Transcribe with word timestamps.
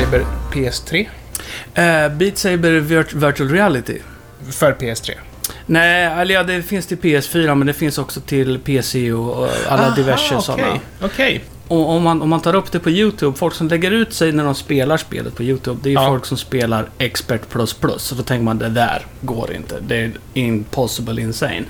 Saber 0.00 0.24
PS3 0.52 1.08
Eh, 1.74 2.08
Beat 2.12 2.38
Saber 2.38 2.80
virt- 2.80 3.14
Virtual 3.26 3.50
Reality. 3.50 3.98
för 4.50 4.72
PS3. 4.72 5.10
Nej, 5.66 6.04
eller 6.04 6.34
ja, 6.34 6.42
det 6.42 6.62
finns 6.62 6.86
till 6.86 6.98
PS4 6.98 7.54
men 7.54 7.66
det 7.66 7.72
finns 7.72 7.98
också 7.98 8.20
till 8.20 8.58
PC 8.58 9.12
och, 9.12 9.48
alla 9.68 9.82
Aha, 9.86 9.94
diverse 9.96 10.34
okej. 10.34 10.42
sådana. 10.44 10.80
Okej. 11.02 11.44
Och 11.70 11.88
om 11.90 12.02
man, 12.02 12.22
om 12.22 12.28
man 12.28 12.40
tar 12.40 12.54
upp 12.54 12.72
det 12.72 12.78
på 12.78 12.90
YouTube, 12.90 13.36
folk 13.38 13.54
som 13.54 13.68
lägger 13.68 13.90
ut 13.90 14.12
sig 14.14 14.32
när 14.32 14.44
de 14.44 14.54
spelar 14.54 14.96
spelet 14.96 15.34
på 15.36 15.42
YouTube, 15.42 15.80
det 15.82 15.88
är 15.88 15.90
ju 15.90 15.94
Ja. 15.94 16.08
folk 16.08 16.26
som 16.26 16.36
spelar 16.36 16.88
Expert++. 16.98 17.38
Så 17.96 18.14
då 18.14 18.22
tänker 18.22 18.44
man 18.44 18.58
det 18.58 18.68
där 18.68 19.06
går 19.20 19.52
inte. 19.52 19.80
Det 19.80 19.96
är 19.96 20.12
impossible 20.34 21.20
insane. 21.22 21.62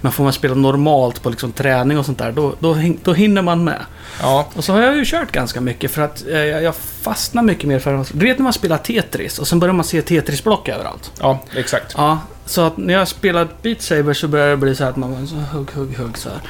Men 0.00 0.12
får 0.12 0.24
man 0.24 0.32
spela 0.32 0.54
normalt 0.54 1.22
på 1.22 1.30
liksom 1.30 1.52
träning 1.52 1.98
och 1.98 2.06
sånt 2.06 2.18
där, 2.18 2.32
då, 2.32 2.54
då, 2.60 2.76
då 3.02 3.12
hinner 3.12 3.42
man 3.42 3.64
med. 3.64 3.80
Ja. 4.20 4.48
Och 4.54 4.64
så 4.64 4.72
har 4.72 4.80
jag 4.82 4.96
ju 4.96 5.04
kört 5.04 5.32
ganska 5.32 5.60
mycket 5.60 5.90
för 5.90 6.02
att 6.02 6.24
eh, 6.28 6.38
jag 6.38 6.62
jag 6.62 6.74
fastnar 6.76 7.42
mycket 7.42 7.64
mer 7.68 7.78
för... 7.78 8.06
Du 8.12 8.26
vet 8.26 8.38
när 8.38 8.44
man 8.44 8.52
spelar 8.52 8.78
Tetris 8.78 9.38
och 9.38 9.48
sen 9.48 9.60
börjar 9.60 9.72
man 9.74 9.84
se 9.84 10.00
Tetris-block 10.02 10.68
överallt. 10.68 11.12
ja, 11.20 11.38
exakt. 11.56 11.94
Ja, 11.96 12.18
så 12.46 12.60
att 12.60 12.76
när 12.76 12.94
jag 12.94 13.08
spelar 13.08 13.48
Beat 13.62 13.82
Saber 13.82 14.12
så 14.14 14.28
börjar 14.28 14.48
det 14.50 14.56
bli 14.56 14.74
så 14.74 14.84
här 14.84 14.90
att 14.90 14.96
man 14.96 15.14
bara 15.14 15.26
så 15.26 15.34
hugg, 15.34 15.70
hugg, 15.70 15.96
hugg 15.96 16.18
så 16.18 16.28
här. 16.30 16.40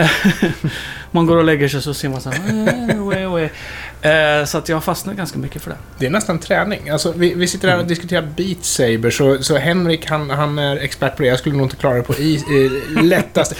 Eh, 0.00 0.10
man 1.10 1.26
går 1.26 1.36
och 1.36 1.44
lägger 1.44 1.68
sig 1.68 1.82
så 1.82 1.94
ser 1.94 2.08
man 2.08 2.20
så 2.20 2.30
här... 2.30 2.98
Ah, 2.98 3.04
way, 3.04 3.26
way. 3.26 3.48
Eh, 4.02 4.44
Så 4.44 4.58
att 4.58 4.68
jag 4.68 4.84
fastnar 4.84 5.14
ganska 5.14 5.38
mycket 5.38 5.62
för 5.62 5.70
det. 5.70 5.76
Det 5.98 6.06
är 6.06 6.10
nästan 6.10 6.38
träning. 6.38 6.88
Alltså, 6.88 7.12
vi, 7.16 7.34
vi 7.34 7.46
sitter 7.46 7.68
här 7.68 7.78
och 7.78 7.86
diskuterar 7.86 8.22
Beat 8.36 8.64
Saber, 8.64 9.10
så, 9.10 9.42
så 9.42 9.56
Henrik 9.56 10.06
han, 10.06 10.30
han 10.30 10.58
är 10.58 10.76
expert 10.76 11.16
på 11.16 11.22
det. 11.22 11.28
Jag 11.28 11.38
skulle 11.38 11.56
nog 11.56 11.66
inte 11.66 11.76
klara 11.76 11.94
det 11.94 12.02
på 12.02 12.14
i, 12.14 12.34
eh, 12.36 13.02
lättast. 13.02 13.54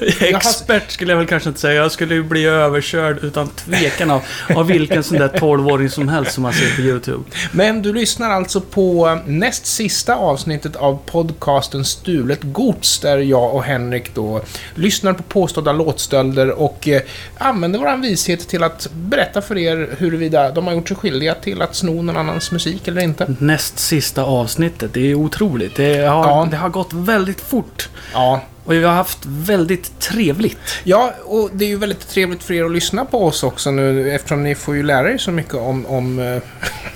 Expert 0.20 0.90
skulle 0.90 1.12
jag 1.12 1.18
väl 1.18 1.26
kanske 1.26 1.48
inte 1.48 1.60
säga. 1.60 1.74
Jag 1.74 1.92
skulle 1.92 2.14
ju 2.14 2.22
bli 2.22 2.44
överkörd 2.44 3.18
utan 3.24 3.48
tvekan 3.48 4.10
av, 4.10 4.22
av 4.56 4.66
vilken 4.66 5.02
sån 5.04 5.18
där 5.18 5.28
12-åring 5.28 5.90
som 5.90 6.08
helst 6.08 6.32
som 6.32 6.42
man 6.42 6.52
ser 6.52 6.76
på 6.76 6.82
YouTube. 6.82 7.24
Men 7.52 7.82
du 7.82 7.92
lyssnar 7.92 8.30
alltså 8.30 8.60
på 8.60 9.18
näst 9.26 9.66
sista 9.66 10.14
avsnittet 10.14 10.76
av 10.76 10.98
podcasten 11.06 11.84
Stulet 11.84 12.40
Gods, 12.42 12.98
där 12.98 13.18
jag 13.18 13.54
och 13.54 13.62
Henrik 13.62 14.14
då 14.14 14.40
lyssnar 14.74 15.12
på 15.12 15.22
påstådda 15.22 15.72
låtstölder 15.72 16.50
och 16.50 16.88
eh, 16.88 17.02
använder 17.38 17.78
vår 17.78 18.02
vishet 18.02 18.48
till 18.48 18.62
att 18.62 18.88
berätta 18.92 19.42
för 19.42 19.58
er 19.58 19.85
huruvida 19.98 20.50
de 20.50 20.66
har 20.66 20.74
gjort 20.74 20.88
sig 20.88 20.96
skyldiga 20.96 21.34
till 21.34 21.62
att 21.62 21.74
sno 21.74 22.02
någon 22.02 22.16
annans 22.16 22.52
musik 22.52 22.88
eller 22.88 23.02
inte. 23.02 23.34
Näst 23.38 23.78
sista 23.78 24.22
avsnittet. 24.24 24.94
Det 24.94 25.10
är 25.10 25.14
otroligt. 25.14 25.76
Det 25.76 26.06
har, 26.06 26.24
Ja. 26.26 26.48
det 26.50 26.56
har 26.56 26.68
gått 26.68 26.92
väldigt 26.92 27.40
fort. 27.40 27.88
Ja, 28.12 28.40
Och 28.66 28.72
vi 28.72 28.84
har 28.84 28.94
haft 28.94 29.18
väldigt 29.26 30.00
trevligt. 30.00 30.58
Ja, 30.84 31.14
och 31.24 31.50
det 31.52 31.64
är 31.64 31.68
ju 31.68 31.76
väldigt 31.76 32.08
trevligt 32.08 32.42
för 32.42 32.54
er 32.54 32.64
att 32.64 32.72
lyssna 32.72 33.04
på 33.04 33.26
oss 33.26 33.42
också 33.42 33.70
nu 33.70 34.10
eftersom 34.10 34.42
ni 34.42 34.54
får 34.54 34.76
ju 34.76 34.82
lära 34.82 35.12
er 35.12 35.18
så 35.18 35.30
mycket 35.30 35.54
om, 35.54 35.86
om 35.86 36.18
eh, 36.18 36.42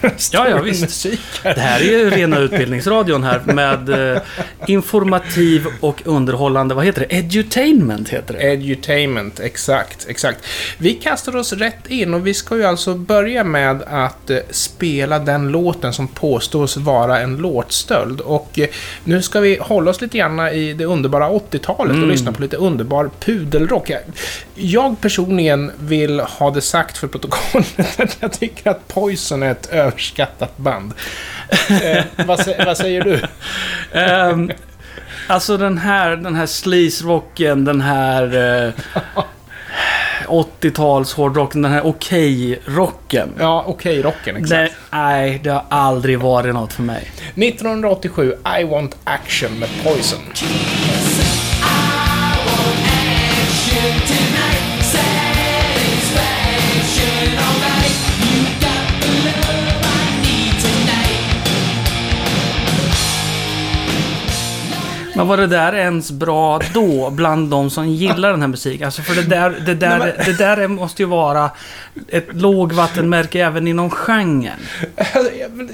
Ja, 0.33 0.49
ja, 0.49 0.61
visst. 0.63 0.81
musik. 0.81 1.21
Det 1.43 1.61
här 1.61 1.81
är 1.81 1.85
ju 1.85 2.11
rena 2.11 2.39
utbildningsradion 2.39 3.25
här 3.25 3.41
med 3.45 4.15
eh, 4.17 4.23
informativ 4.67 5.67
och 5.81 6.03
underhållande, 6.05 6.75
vad 6.75 6.85
heter 6.85 7.07
det? 7.09 7.15
Edutainment 7.17 8.09
heter 8.09 8.35
det. 8.35 8.41
Edutainment, 8.43 9.41
exakt, 9.41 10.07
exakt. 10.09 10.39
Vi 10.79 10.95
kastar 10.95 11.37
oss 11.37 11.53
rätt 11.53 11.87
in 11.87 12.15
och 12.15 12.27
vi 12.27 12.35
ska 12.35 12.57
ju 12.57 12.65
alltså 12.65 12.95
börja 12.95 13.45
med 13.45 13.83
att 13.83 14.31
eh, 14.31 14.39
spela 14.51 15.19
den 15.19 15.49
låten 15.49 15.93
som 15.93 16.09
påstås 16.09 16.77
vara 16.77 17.21
en 17.21 17.37
låtstöld. 17.37 18.21
Och 18.21 18.59
eh, 18.59 18.69
nu 19.05 19.23
ska 19.23 19.41
vi 19.41 19.59
hålla 19.61 19.91
oss 19.91 20.01
lite 20.01 20.19
grann 20.19 20.41
i 20.41 20.73
det 20.73 20.85
underbara 20.85 21.29
80-talet 21.61 21.91
och 21.91 21.97
Mm. 21.97 22.09
lyssna 22.11 22.33
på 22.33 22.43
lite 22.43 22.57
underbar 22.57 23.11
pudelrock. 23.21 23.91
Jag, 23.91 24.01
jag 24.55 25.01
personligen 25.01 25.73
vill 25.81 26.21
ha 26.21 26.51
det 26.51 26.61
sagt 26.61 26.99
för 26.99 27.07
protokollet 27.09 28.01
att 28.01 28.17
jag 28.21 28.33
tycker 28.33 28.71
att 28.71 28.89
Poison 28.89 29.43
är 29.43 29.51
ett 29.51 29.67
överskattat 29.73 30.57
band. 30.57 30.93
Eh, 31.83 32.05
vad, 32.27 32.41
vad 32.67 32.77
säger 32.77 33.05
du? 33.05 33.21
Ehm, 33.99 34.51
alltså 35.27 35.57
den 35.57 35.79
här, 35.79 36.17
den 36.17 36.35
här 36.35 36.47
sleaze-rocken, 36.47 37.65
den 37.65 37.81
här 37.81 38.37
eh, 38.67 38.73
80-tals 40.27 41.13
hårdrocken, 41.15 41.63
den 41.63 41.73
här 41.73 41.87
okej-rocken. 41.87 43.29
Ja, 43.39 43.65
okej, 43.67 44.03
rocken, 44.03 44.37
exakt. 44.37 44.75
Nej, 44.91 45.41
det 45.45 45.51
har 45.51 45.65
aldrig 45.69 46.19
varit 46.19 46.55
något 46.55 46.73
för 46.73 46.83
mig. 46.83 47.11
1987, 47.35 48.35
I 48.61 48.65
Want 48.65 48.97
Action 49.05 49.59
med 49.59 49.69
Poison. 49.85 50.19
Men 65.15 65.27
var 65.29 65.37
det 65.37 65.47
där 65.47 65.75
ens 65.75 66.11
bra 66.11 66.61
då, 66.75 67.11
bland 67.11 67.51
de 67.51 67.71
som 67.71 67.89
gillar 67.89 68.31
den 68.31 68.41
här 68.41 68.49
musiken? 68.49 68.85
Alltså 68.87 69.03
för 69.03 69.15
det 69.15 69.23
där, 69.23 69.51
det 69.67 69.75
där, 69.75 69.99
Nej, 69.99 70.13
det 70.27 70.39
där 70.39 70.57
är- 70.57 70.69
måste 70.69 71.03
ju 71.03 71.07
vara 71.09 71.51
ett 72.09 72.27
lågvattenmärke 72.33 73.45
även 73.45 73.69
inom 73.69 73.91
genren. 73.91 74.59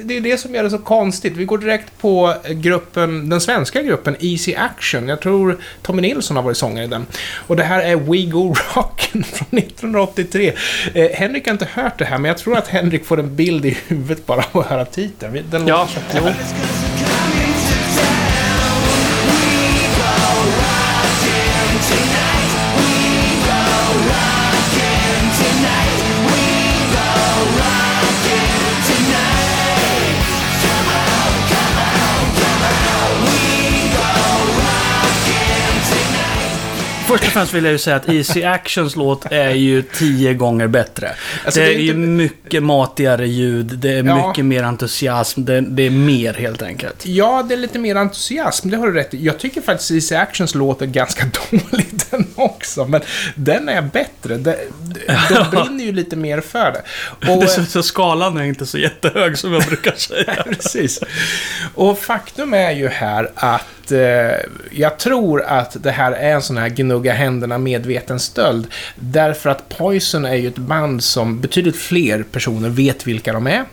Det 0.05 0.17
är 0.17 0.21
det 0.21 0.39
som 0.41 0.55
gör 0.55 0.63
det 0.63 0.71
så 0.71 0.79
konstigt. 0.79 1.33
Vi 1.37 1.45
går 1.45 1.59
direkt 1.59 1.99
på 1.99 2.35
gruppen, 2.51 3.29
den 3.29 3.41
svenska 3.41 3.83
gruppen 3.83 4.17
Easy 4.21 4.55
Action. 4.55 5.09
Jag 5.09 5.21
tror 5.21 5.59
Tommy 5.83 6.03
Nilsson 6.03 6.37
har 6.37 6.45
varit 6.45 6.57
sångare 6.57 6.85
i 6.85 6.89
den. 6.89 7.07
Och 7.47 7.57
det 7.57 7.65
här 7.65 7.81
är 7.81 7.97
We 7.97 8.31
Go 8.31 8.55
Rockin' 8.75 9.23
från 9.33 9.59
1983. 9.59 10.53
Eh, 10.95 11.11
Henrik 11.15 11.47
har 11.47 11.53
inte 11.53 11.69
hört 11.75 11.99
det 11.99 12.05
här, 12.05 12.19
men 12.19 12.29
jag 12.29 12.39
tror 12.39 12.57
att 12.59 12.69
Henrik 12.69 13.05
får 13.07 13.19
en 13.21 13.37
bild 13.37 13.67
i 13.67 13.79
huvudet 13.87 14.27
bara 14.27 14.45
av 14.53 14.61
att 14.61 14.67
höra 14.67 14.85
titeln. 14.85 15.39
Den 15.51 15.67
Ja, 15.67 15.89
låter 16.11 16.21
så 16.21 16.25
här. 16.27 16.35
Först 37.19 37.27
och 37.27 37.33
främst 37.33 37.55
vill 37.55 37.65
jag 37.65 37.73
ju 37.73 37.79
säga 37.79 37.97
att 37.97 38.09
Easy 38.09 38.45
Actions 38.45 38.97
låt 38.97 39.27
är 39.33 39.51
ju 39.51 39.83
tio 39.83 40.35
gånger 40.35 40.67
bättre. 40.67 41.11
Alltså, 41.45 41.61
det 41.61 41.67
det 41.67 41.73
är 41.73 41.77
är 41.77 41.81
ju 41.81 41.87
inte- 41.89 41.99
mycket 41.99 42.63
matigare 42.63 43.29
ljud, 43.29 43.67
det 43.67 43.91
är 43.93 44.05
Ja. 44.05 44.29
mycket 44.29 44.45
mer 44.45 44.63
entusiasm, 44.63 45.45
det, 45.45 45.61
det 45.61 45.83
är 45.83 45.91
mer 45.91 46.35
helt 46.35 46.63
enkelt. 46.63 47.07
Ja, 47.07 47.43
det 47.49 47.55
är 47.55 47.59
lite 47.59 47.79
mer 47.79 47.97
entusiasm, 47.97 48.71
det 48.71 48.77
har 48.77 48.87
du 48.87 48.93
rätt 48.93 49.15
i. 49.15 49.25
Jag 49.25 49.39
tycker 49.39 49.61
faktiskt 49.61 49.91
Easy 49.91 50.15
Actions 50.15 50.55
låter 50.55 50.87
ganska 50.87 51.25
dålig 51.51 51.87
den 52.11 52.27
också, 52.35 52.85
men 52.85 53.01
den 53.35 53.69
är 53.69 53.83
bättre. 53.83 54.37
De, 54.37 54.55
de 55.29 55.51
brinner 55.51 55.85
ju 55.85 55.93
lite 55.93 56.17
mer 56.17 56.41
för 56.41 56.73
det. 56.73 56.83
Och, 57.33 57.39
Det 57.41 57.45
är 57.45 57.47
så, 57.47 57.65
så 57.65 57.83
skalan 57.83 58.37
är 58.37 58.45
inte 58.45 58.67
så 58.67 58.79
jättehög 58.79 59.39
som 59.39 59.53
jag 59.53 59.63
brukar 59.63 59.95
säga. 59.97 60.45
Precis. 60.45 61.01
Och 61.75 61.99
faktum 61.99 62.55
är 62.55 62.71
ju 62.71 62.89
här 62.89 63.31
att 63.35 63.63
eh, 63.93 64.37
jag 64.71 64.99
tror 64.99 65.43
att 65.43 65.83
det 65.83 65.91
här 65.91 66.13
är 66.13 66.35
en 66.35 66.43
sån 66.43 66.57
här 66.57 66.69
gnugga 66.69 67.13
händerna 67.13 67.59
medveten 67.59 68.21
stöld. 68.21 68.67
Därför 68.95 69.51
att 69.51 69.69
Poison 69.69 70.25
är 70.25 70.35
ju 70.35 70.49
ett 70.49 70.59
band 70.59 71.05
som 71.05 71.41
betydligt 71.41 71.77
fler 71.77 72.23
personer 72.23 72.69
vet 72.69 73.07
vilka 73.07 73.33
de 73.33 73.47
är. 73.47 73.65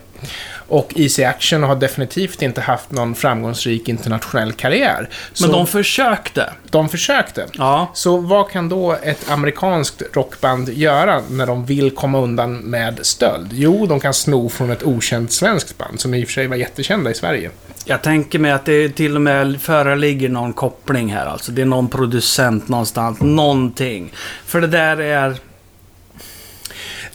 Och 0.68 0.92
Easy 0.96 1.24
Action 1.24 1.62
har 1.62 1.76
definitivt 1.76 2.42
inte 2.42 2.60
haft 2.60 2.90
någon 2.90 3.14
framgångsrik 3.14 3.88
internationell 3.88 4.52
karriär. 4.52 5.08
Men 5.40 5.50
de 5.50 5.66
försökte. 5.66 6.52
de 6.70 6.88
försökte. 6.88 7.46
Ja. 7.52 7.90
Så 7.94 8.16
vad 8.16 8.50
kan 8.50 8.68
då 8.68 8.96
ett 9.02 9.30
amerikanskt 9.30 10.02
rockband 10.12 10.68
göra 10.68 11.22
när 11.30 11.46
de 11.46 11.66
vill 11.66 11.90
komma 11.90 12.18
undan 12.20 12.56
med 12.56 12.98
stöld? 13.02 13.48
Jo, 13.52 13.86
de 13.86 14.00
kan 14.00 14.14
sno 14.14 14.48
från 14.48 14.70
ett 14.70 14.82
okänt 14.82 15.32
svenskt 15.32 15.78
band 15.78 16.00
som 16.00 16.14
i 16.14 16.24
och 16.24 16.28
för 16.28 16.32
sig 16.32 16.46
var 16.46 16.56
jättekända 16.56 17.10
i 17.10 17.14
Sverige. 17.14 17.50
Jag 17.86 18.02
tänker 18.02 18.38
mig 18.38 18.50
att 18.52 18.64
det 18.64 18.88
till 18.88 19.16
och 19.16 19.22
med 19.22 19.60
föreligger 19.60 20.28
någon 20.28 20.52
koppling 20.52 21.12
här 21.12 21.26
alltså. 21.26 21.52
Det 21.52 21.62
är 21.62 21.66
någon 21.66 21.88
producent 21.88 22.68
någonstans, 22.68 23.20
någonting. 23.20 24.12
För 24.44 24.60
det 24.60 24.66
där 24.66 25.00
är... 25.00 25.36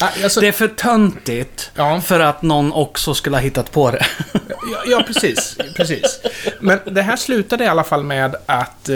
Ah, 0.01 0.09
alltså, 0.23 0.41
Det 0.41 0.47
är 0.47 0.51
för 0.51 0.67
töntigt 0.67 1.71
Ja. 1.75 2.01
för 2.01 2.19
att 2.19 2.41
någon 2.41 2.73
också 2.73 3.13
skulle 3.13 3.35
ha 3.35 3.41
hittat 3.41 3.71
på 3.71 3.91
det. 3.91 4.05
ja, 4.71 4.77
ja, 4.87 5.03
precis, 5.07 5.57
precis. 5.75 6.19
Men 6.59 6.79
det 6.85 7.01
här 7.01 7.15
slutade 7.15 7.63
i 7.63 7.67
alla 7.67 7.83
fall 7.83 8.03
med 8.03 8.35
att 8.45 8.89
eh, 8.89 8.95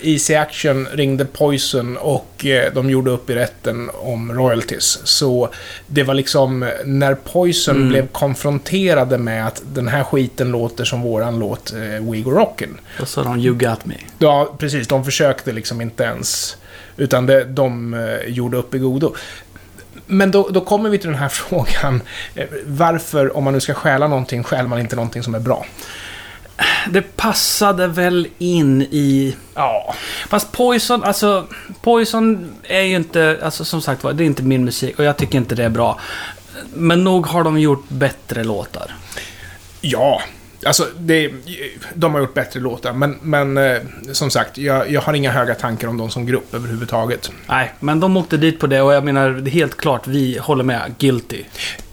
Easy 0.00 0.34
Action 0.34 0.88
ringde 0.92 1.24
Poison 1.24 1.96
och 1.96 2.46
eh, 2.46 2.72
de 2.74 2.90
gjorde 2.90 3.10
upp 3.10 3.30
i 3.30 3.34
rätten 3.34 3.90
om 3.94 4.32
royalties. 4.32 4.98
Så 5.04 5.48
det 5.86 6.02
var 6.02 6.14
liksom 6.14 6.70
när 6.84 7.14
Poison 7.14 7.76
Mm. 7.76 7.88
blev 7.88 8.06
konfronterade 8.08 9.18
med 9.18 9.46
att 9.46 9.62
den 9.74 9.88
här 9.88 10.04
skiten 10.04 10.50
låter 10.50 10.84
som 10.84 11.02
våran 11.02 11.38
låt 11.38 11.72
eh, 11.72 11.78
We 11.80 12.20
Go 12.20 12.30
Rockin'. 12.30 12.78
Då 12.98 13.06
sa 13.06 13.22
de 13.22 13.40
“You 13.40 13.54
got 13.54 13.84
me”. 13.86 13.94
Ja, 14.18 14.54
precis. 14.58 14.88
De 14.88 15.04
försökte 15.04 15.52
liksom 15.52 15.80
inte 15.80 16.02
ens. 16.04 16.56
Utan 16.96 17.26
det, 17.26 17.44
de 17.44 17.94
eh, 17.94 18.28
gjorde 18.28 18.56
upp 18.56 18.74
i 18.74 18.78
godo. 18.78 19.14
Men 20.06 20.30
då, 20.30 20.48
då 20.48 20.60
kommer 20.60 20.90
vi 20.90 20.98
till 20.98 21.10
den 21.10 21.18
här 21.18 21.28
frågan. 21.48 22.02
eh, 22.34 22.46
Varför, 22.66 23.36
om 23.36 23.44
man 23.44 23.52
nu 23.54 23.60
ska 23.60 23.74
stjäla 23.74 24.08
någonting, 24.08 24.42
stjäl 24.44 24.68
man 24.68 24.78
inte 24.80 24.96
någonting 24.96 25.22
som 25.22 25.34
är 25.34 25.40
bra? 25.40 25.66
Det 26.90 27.16
passade 27.16 27.86
väl 27.86 28.28
in 28.38 28.82
i... 28.82 29.36
Ja. 29.54 29.94
Fast 30.28 30.52
Poison, 30.52 31.04
alltså... 31.04 31.46
Poison 31.82 32.54
är 32.62 32.80
ju 32.80 32.96
inte... 32.96 33.38
Alltså 33.42 33.64
som 33.64 33.82
sagt 33.82 34.04
var, 34.04 34.12
det 34.12 34.24
är 34.24 34.26
inte 34.26 34.42
min 34.42 34.64
musik 34.64 34.98
och 34.98 35.04
jag 35.04 35.16
tycker 35.16 35.38
inte 35.38 35.54
det 35.54 35.64
är 35.64 35.68
bra. 35.68 36.00
Men 36.74 37.04
nog 37.04 37.26
har 37.26 37.44
de 37.44 37.58
gjort 37.60 37.84
bättre 37.88 38.44
låtar. 38.44 38.94
Ja. 39.80 40.22
Alltså, 40.66 40.86
det, 40.98 41.30
de 41.94 42.14
har 42.14 42.20
gjort 42.20 42.34
bättre 42.34 42.60
låtar, 42.60 42.92
men, 42.92 43.18
men 43.22 43.58
eh, 43.58 43.78
som 44.12 44.30
sagt, 44.30 44.58
jag, 44.58 44.90
jag 44.90 45.00
har 45.00 45.14
inga 45.14 45.30
höga 45.30 45.54
tankar 45.54 45.88
om 45.88 45.96
dem 45.96 46.10
som 46.10 46.26
grupp 46.26 46.54
överhuvudtaget. 46.54 47.30
Nej, 47.46 47.72
men 47.80 48.00
de 48.00 48.16
åkte 48.16 48.36
dit 48.36 48.60
på 48.60 48.66
det 48.66 48.82
och 48.82 48.94
jag 48.94 49.04
menar, 49.04 49.30
det 49.30 49.50
är 49.50 49.52
helt 49.52 49.76
klart, 49.76 50.06
vi 50.06 50.38
håller 50.38 50.64
med. 50.64 50.94
Guilty. 50.98 51.44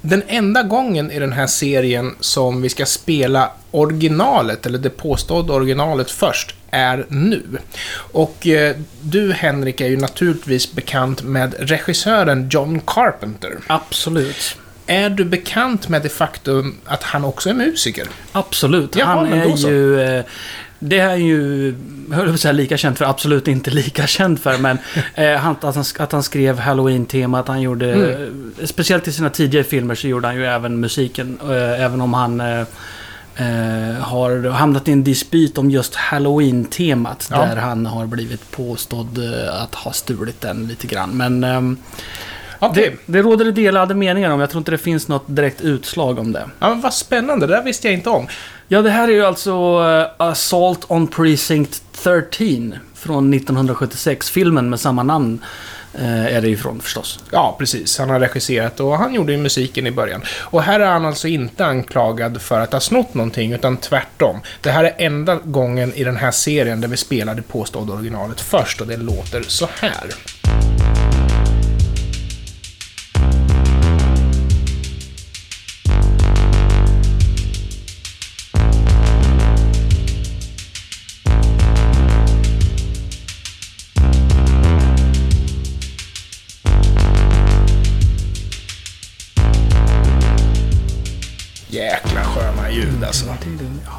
Den 0.01 0.23
enda 0.27 0.63
gången 0.63 1.11
i 1.11 1.19
den 1.19 1.33
här 1.33 1.47
serien 1.47 2.15
som 2.19 2.61
vi 2.61 2.69
ska 2.69 2.85
spela 2.85 3.51
originalet, 3.71 4.65
eller 4.65 4.79
det 4.79 4.89
påstådda 4.89 5.53
originalet 5.53 6.11
först, 6.11 6.55
är 6.71 7.05
nu. 7.09 7.43
Och 7.91 8.47
eh, 8.47 8.75
du, 9.01 9.33
Henrik, 9.33 9.81
är 9.81 9.87
ju 9.87 9.97
naturligtvis 9.97 10.73
bekant 10.73 11.23
med 11.23 11.55
regissören 11.59 12.49
John 12.51 12.81
Carpenter. 12.85 13.57
Absolut. 13.67 14.57
Är 14.89 15.09
du 15.09 15.25
bekant 15.25 15.89
med 15.89 16.01
det 16.01 16.09
faktum 16.09 16.75
att 16.85 17.03
han 17.03 17.25
också 17.25 17.49
är 17.49 17.53
musiker? 17.53 18.07
Absolut. 18.31 18.95
Jaha, 18.95 19.05
han 19.07 19.33
är 19.33 19.57
ju... 19.69 20.01
eh, 20.01 20.23
Det 20.79 20.99
är 20.99 21.15
ju, 21.15 21.75
jag 22.09 22.15
höll 22.17 22.33
att 22.33 22.39
säga 22.39 22.51
lika 22.51 22.77
känd 22.77 22.97
för, 22.97 23.05
absolut 23.05 23.47
inte 23.47 23.71
lika 23.83 24.07
känd 24.07 24.39
för, 24.39 24.57
men 24.57 24.77
eh, 25.15 25.47
att, 25.47 25.63
han, 25.75 25.83
att 25.99 26.11
han 26.11 26.23
skrev 26.23 26.59
Halloween-temat, 26.59 27.47
han 27.47 27.61
gjorde, 27.61 27.93
Mm. 27.93 28.53
eh, 28.59 28.65
speciellt 28.65 29.07
i 29.07 29.11
sina 29.11 29.29
tidigare 29.29 29.63
filmer 29.63 29.95
så 29.95 30.07
gjorde 30.07 30.27
han 30.27 30.35
ju 30.35 30.45
även 30.45 30.79
musiken, 30.79 31.39
eh, 31.43 31.83
även 31.85 32.01
om 32.01 32.13
han 32.13 32.41
eh, 32.41 32.59
eh, 33.35 33.95
har 34.01 34.49
hamnat 34.49 34.87
i 34.87 34.91
en 34.91 35.03
dispyt 35.03 35.57
om 35.57 35.71
just 35.71 35.95
Halloween-temat, 35.95 37.27
Ja. 37.31 37.37
där 37.45 37.55
han 37.55 37.85
har 37.85 38.05
blivit 38.05 38.51
påstådd 38.51 39.17
eh, 39.17 39.61
att 39.63 39.75
ha 39.75 39.91
stulit 39.91 40.41
den 40.41 40.67
lite 40.67 40.87
grann. 40.87 41.09
Men 41.09 41.43
Okej. 42.59 42.97
det, 43.05 43.13
det 43.13 43.21
råder 43.21 43.45
det 43.45 43.51
delade 43.51 43.95
meningar 43.95 44.31
om, 44.31 44.39
jag 44.39 44.49
tror 44.49 44.59
inte 44.59 44.71
det 44.71 44.77
finns 44.77 45.07
något 45.07 45.23
direkt 45.27 45.61
utslag 45.61 46.19
om 46.19 46.31
det. 46.31 46.49
Ja, 46.59 46.69
men 46.69 46.81
vad 46.81 46.93
spännande, 46.93 47.47
det 47.47 47.53
där 47.53 47.63
visste 47.63 47.87
jag 47.87 47.93
inte 47.93 48.09
om. 48.09 48.27
Ja, 48.67 48.81
det 48.81 48.89
här 48.89 49.07
är 49.07 49.11
ju 49.11 49.25
alltså 49.25 49.51
eh, 49.51 50.25
Assault 50.27 50.85
on 50.87 51.07
Precinct 51.07 51.83
13 51.93 52.73
från 52.93 53.33
1976. 53.33 54.29
Filmen 54.29 54.69
med 54.69 54.79
samma 54.79 55.03
namn 55.03 55.43
eh, 55.93 56.35
är 56.35 56.41
det 56.41 56.47
ju 56.47 56.57
från 56.57 56.79
förstås. 56.79 57.19
Ja, 57.31 57.55
precis. 57.59 57.97
Han 57.97 58.09
har 58.09 58.19
regisserat 58.19 58.79
och 58.79 58.97
han 58.97 59.13
gjorde 59.13 59.31
ju 59.31 59.37
musiken 59.37 59.87
i 59.87 59.91
början. 59.91 60.21
Och 60.39 60.63
här 60.63 60.79
är 60.79 60.91
han 60.91 61.05
alltså 61.05 61.27
inte 61.27 61.65
anklagad 61.65 62.41
för 62.41 62.59
att 62.59 62.73
ha 62.73 62.79
snott 62.79 63.13
någonting, 63.13 63.53
utan 63.53 63.77
tvärtom. 63.77 64.39
Det 64.61 64.71
här 64.71 64.83
är 64.83 64.93
enda 64.97 65.35
gången 65.35 65.93
i 65.93 66.03
den 66.03 66.15
här 66.15 66.31
serien 66.31 66.81
där 66.81 66.87
vi 66.87 66.97
spelar 66.97 67.35
det 67.35 67.41
påstådda 67.41 67.93
originalet 67.93 68.41
först 68.41 68.81
och 68.81 68.87
det 68.87 68.97
låter 68.97 69.41
så 69.41 69.67
här. 69.81 70.05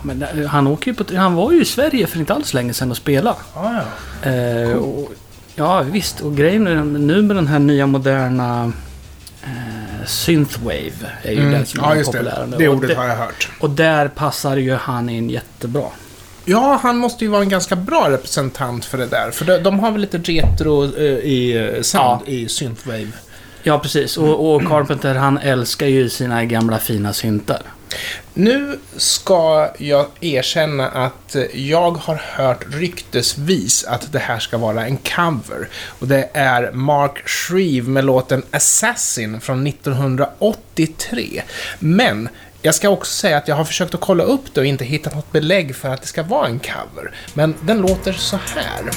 Men 0.02 0.22
eh, 0.22 0.46
han, 0.46 0.66
åker 0.66 0.92
på, 0.92 1.16
han 1.16 1.34
var 1.34 1.52
ju 1.52 1.62
i 1.62 1.64
Sverige 1.64 2.06
för 2.06 2.18
inte 2.18 2.34
alls 2.34 2.54
länge 2.54 2.72
sedan 2.74 2.90
och 2.90 2.96
spela. 2.96 3.36
Ja, 3.54 3.82
ja. 4.22 4.30
Eh, 4.30 4.72
och, 4.72 5.12
ja, 5.54 5.82
visst. 5.82 6.20
Och 6.20 6.36
grejen 6.36 6.66
är, 6.66 6.74
nu 6.84 7.22
med 7.22 7.36
den 7.36 7.46
här 7.46 7.58
nya 7.58 7.86
moderna 7.86 8.72
eh, 9.42 10.06
Synthwave 10.06 10.92
är 11.22 11.32
ju 11.32 11.50
den 11.50 11.66
som 11.66 11.80
Mm. 11.80 11.90
Ja, 11.90 12.00
är 12.00 12.04
populär 12.04 12.40
det. 12.40 12.46
nu. 12.46 12.56
Det 12.56 12.68
ordet 12.68 12.96
har 12.96 13.04
jag 13.04 13.16
hört. 13.16 13.48
Och 13.60 13.70
där 13.70 14.08
passar 14.08 14.56
ju 14.56 14.74
han 14.74 15.08
in 15.08 15.30
jättebra. 15.30 15.84
Ja, 16.44 16.80
han 16.82 16.96
måste 16.96 17.24
ju 17.24 17.30
vara 17.30 17.42
en 17.42 17.48
ganska 17.48 17.76
bra 17.76 18.10
representant 18.10 18.84
för 18.84 18.98
det 18.98 19.06
där. 19.06 19.30
För 19.30 19.44
de, 19.44 19.58
de 19.58 19.78
har 19.78 19.90
väl 19.90 20.00
lite 20.00 20.18
retro 20.18 20.96
eh, 20.96 21.02
i 21.04 21.70
eh, 21.76 21.82
sound 21.82 22.20
i 22.28 22.48
synthwave. 22.48 23.08
Ja, 23.62 23.78
precis. 23.78 24.16
Och, 24.16 24.54
och 24.54 24.62
Carpenter, 24.68 25.14
han 25.14 25.38
älskar 25.38 25.86
ju 25.86 26.08
sina 26.08 26.44
gamla 26.44 26.78
fina 26.78 27.12
syntar. 27.12 27.62
Nu 28.34 28.78
ska 28.96 29.70
jag 29.78 30.06
erkänna 30.20 30.88
att 30.88 31.36
jag 31.52 31.90
har 31.90 32.14
hört 32.14 32.64
ryktesvis 32.70 33.84
att 33.84 34.12
det 34.12 34.18
här 34.18 34.38
ska 34.38 34.58
vara 34.58 34.86
en 34.86 34.96
cover. 34.96 35.68
Och 35.98 36.08
det 36.08 36.30
är 36.32 36.72
Mark 36.72 37.28
Shreve 37.28 37.88
med 37.88 38.04
låten 38.04 38.42
Assassin 38.50 39.40
från 39.40 39.66
1983. 39.66 41.42
Men 41.78 42.28
jag 42.62 42.74
ska 42.74 42.88
också 42.88 43.12
säga 43.12 43.36
att 43.36 43.48
jag 43.48 43.56
har 43.56 43.64
försökt 43.64 43.94
att 43.94 44.00
kolla 44.00 44.24
upp 44.24 44.54
det 44.54 44.60
och 44.60 44.66
inte 44.66 44.84
hittat 44.84 45.14
något 45.14 45.32
belägg 45.32 45.76
för 45.76 45.88
att 45.88 46.00
det 46.00 46.08
ska 46.08 46.22
vara 46.22 46.46
en 46.46 46.58
cover. 46.58 47.14
Men 47.34 47.54
den 47.62 47.78
låter 47.80 48.12
så 48.12 48.38
här. 48.54 48.90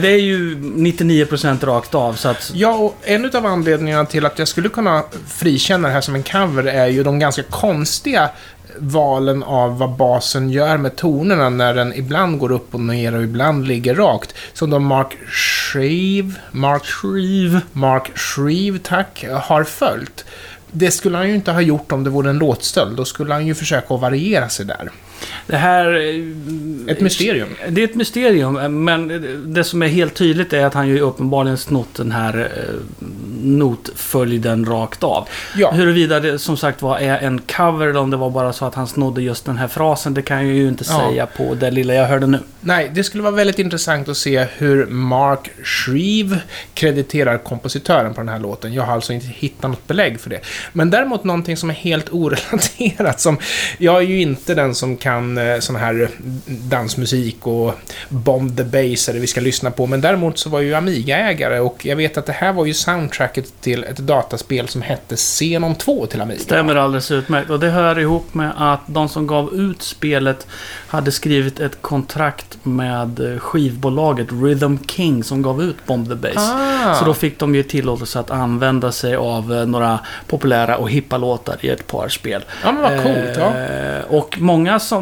Det 0.00 0.08
är 0.08 0.20
ju 0.20 0.54
99% 0.56 1.66
rakt 1.66 1.94
av, 1.94 2.14
så 2.14 2.28
att... 2.28 2.50
Ja, 2.54 2.74
och 2.74 2.96
en 3.02 3.36
av 3.36 3.46
anledningarna 3.46 4.04
till 4.04 4.26
att 4.26 4.38
jag 4.38 4.48
skulle 4.48 4.68
kunna 4.68 5.02
frikänna 5.28 5.88
det 5.88 5.94
här 5.94 6.00
som 6.00 6.14
en 6.14 6.22
cover 6.22 6.64
är 6.64 6.86
ju 6.86 7.02
de 7.02 7.18
ganska 7.18 7.42
konstiga 7.42 8.30
valen 8.78 9.42
av 9.42 9.78
vad 9.78 9.90
basen 9.96 10.50
gör 10.50 10.76
med 10.76 10.96
tonerna 10.96 11.50
när 11.50 11.74
den 11.74 11.94
ibland 11.94 12.38
går 12.38 12.52
upp 12.52 12.74
och 12.74 12.80
ner 12.80 13.14
och 13.14 13.22
ibland 13.22 13.66
ligger 13.66 13.94
rakt. 13.94 14.34
Som 14.52 14.70
de 14.70 14.84
Mark 14.84 15.16
Shreve, 15.30 16.32
Mark 16.50 16.84
Shreve, 16.84 17.60
Mark 17.72 18.18
Shreve, 18.18 18.78
tack, 18.78 19.24
har 19.42 19.64
följt. 19.64 20.24
Det 20.70 20.90
skulle 20.90 21.16
han 21.16 21.28
ju 21.28 21.34
inte 21.34 21.52
ha 21.52 21.60
gjort 21.60 21.92
om 21.92 22.04
det 22.04 22.10
vore 22.10 22.30
en 22.30 22.38
låtstöld. 22.38 22.96
Då 22.96 23.04
skulle 23.04 23.34
han 23.34 23.46
ju 23.46 23.54
försöka 23.54 23.94
att 23.94 24.00
variera 24.00 24.48
sig 24.48 24.66
där. 24.66 24.90
Det 25.46 25.56
här... 25.56 25.86
Ett 26.88 27.00
mysterium. 27.00 27.48
Det 27.68 27.80
är 27.80 27.84
ett 27.84 27.94
mysterium, 27.94 28.84
men 28.84 29.08
det 29.54 29.64
som 29.64 29.82
är 29.82 29.86
helt 29.88 30.14
tydligt 30.14 30.52
är 30.52 30.64
att 30.66 30.74
han 30.74 30.88
ju 30.88 31.00
uppenbarligen 31.00 31.58
snott 31.58 31.94
den 31.94 32.12
här 32.12 32.38
eh, 32.56 32.74
notföljden 33.42 34.64
rakt 34.64 35.04
av. 35.04 35.28
Ja. 35.56 35.70
Huruvida 35.70 36.20
det 36.20 36.38
som 36.38 36.56
sagt 36.56 36.82
var 36.82 36.98
är 36.98 37.18
en 37.18 37.38
cover 37.40 37.86
eller 37.86 38.00
om 38.00 38.10
det 38.10 38.16
var 38.16 38.30
bara 38.30 38.52
så 38.52 38.64
att 38.64 38.74
han 38.74 38.86
snodde 38.86 39.22
just 39.22 39.44
den 39.44 39.56
här 39.58 39.68
frasen, 39.68 40.14
det 40.14 40.22
kan 40.22 40.36
jag 40.46 40.56
ju 40.56 40.68
inte 40.68 40.84
Ja. 40.88 41.00
säga 41.08 41.26
på 41.26 41.54
det 41.54 41.70
lilla 41.70 41.94
jag 41.94 42.06
hörde 42.06 42.26
nu. 42.26 42.38
Nej, 42.60 42.90
det 42.94 43.04
skulle 43.04 43.22
vara 43.22 43.34
väldigt 43.34 43.58
intressant 43.58 44.08
att 44.08 44.16
se 44.16 44.46
hur 44.56 44.86
Mark 44.86 45.50
Shreve 45.64 46.38
krediterar 46.74 47.38
kompositören 47.38 48.14
på 48.14 48.20
den 48.20 48.28
här 48.28 48.38
låten. 48.38 48.72
Jag 48.72 48.82
har 48.82 48.94
alltså 48.94 49.12
inte 49.12 49.26
hittat 49.26 49.70
något 49.70 49.86
belägg 49.86 50.20
för 50.20 50.30
det. 50.30 50.40
Men 50.72 50.90
däremot 50.90 51.24
någonting 51.24 51.56
som 51.56 51.70
är 51.70 51.74
helt 51.74 52.12
orelaterat, 52.12 53.20
som 53.20 53.38
jag 53.78 53.96
är 53.96 54.00
ju 54.06 54.20
inte 54.20 54.54
den 54.54 54.74
som 54.74 54.96
kan 54.96 55.11
eh, 55.18 55.58
sån 55.58 55.76
här 55.76 56.08
dansmusik 56.46 57.46
och 57.46 57.74
Bomb 58.08 58.56
the 58.56 58.64
Bass 58.64 59.08
eller 59.08 59.20
vi 59.20 59.26
ska 59.26 59.40
lyssna 59.40 59.70
på, 59.70 59.86
men 59.86 60.00
däremot 60.00 60.38
så 60.38 60.50
var 60.50 60.60
ju 60.60 60.74
Amiga-ägare 60.74 61.60
och 61.60 61.86
jag 61.86 61.96
vet 61.96 62.18
att 62.18 62.26
det 62.26 62.32
här 62.32 62.52
var 62.52 62.66
ju 62.66 62.74
soundtracket 62.74 63.52
till 63.60 63.84
ett 63.84 63.96
dataspel 63.96 64.68
som 64.68 64.82
hette 64.82 65.16
Xenon 65.16 65.74
2 65.74 66.06
till 66.06 66.20
Amiga. 66.20 66.40
Stämmer 66.40 66.76
alldeles 66.76 67.10
utmärkt. 67.10 67.50
Och 67.50 67.60
det 67.60 67.70
hör 67.70 67.98
ihop 67.98 68.34
med 68.34 68.52
att 68.56 68.80
de 68.86 69.08
som 69.08 69.26
gav 69.26 69.54
ut 69.54 69.82
spelet 69.82 70.46
hade 70.86 71.12
skrivit 71.12 71.60
ett 71.60 71.82
kontrakt 71.82 72.58
med 72.62 73.20
eh, 73.20 73.38
skivbolaget 73.38 74.26
Rhythm 74.30 74.76
King 74.86 75.24
som 75.24 75.42
gav 75.42 75.62
ut 75.62 75.86
Bomb 75.86 76.08
the 76.08 76.14
Bass. 76.14 76.36
Ah. 76.36 76.94
Så 76.94 77.04
då 77.04 77.14
fick 77.14 77.38
de 77.38 77.54
ju 77.54 77.62
tillåtelse 77.62 78.20
att 78.20 78.30
använda 78.30 78.92
sig 78.92 79.16
av 79.16 79.52
eh, 79.52 79.66
några 79.66 79.98
populära 80.26 80.76
och 80.76 80.90
hippa 80.90 81.16
låtar 81.16 81.56
i 81.60 81.68
ett 81.68 81.86
par 81.86 82.08
spel. 82.08 82.44
Ja, 82.64 82.72
men 82.72 82.82
vad 82.82 83.02
coolt. 83.02 83.36
Ja. 83.36 83.52
Och 84.08 84.36
många 84.40 84.80
som 84.80 85.01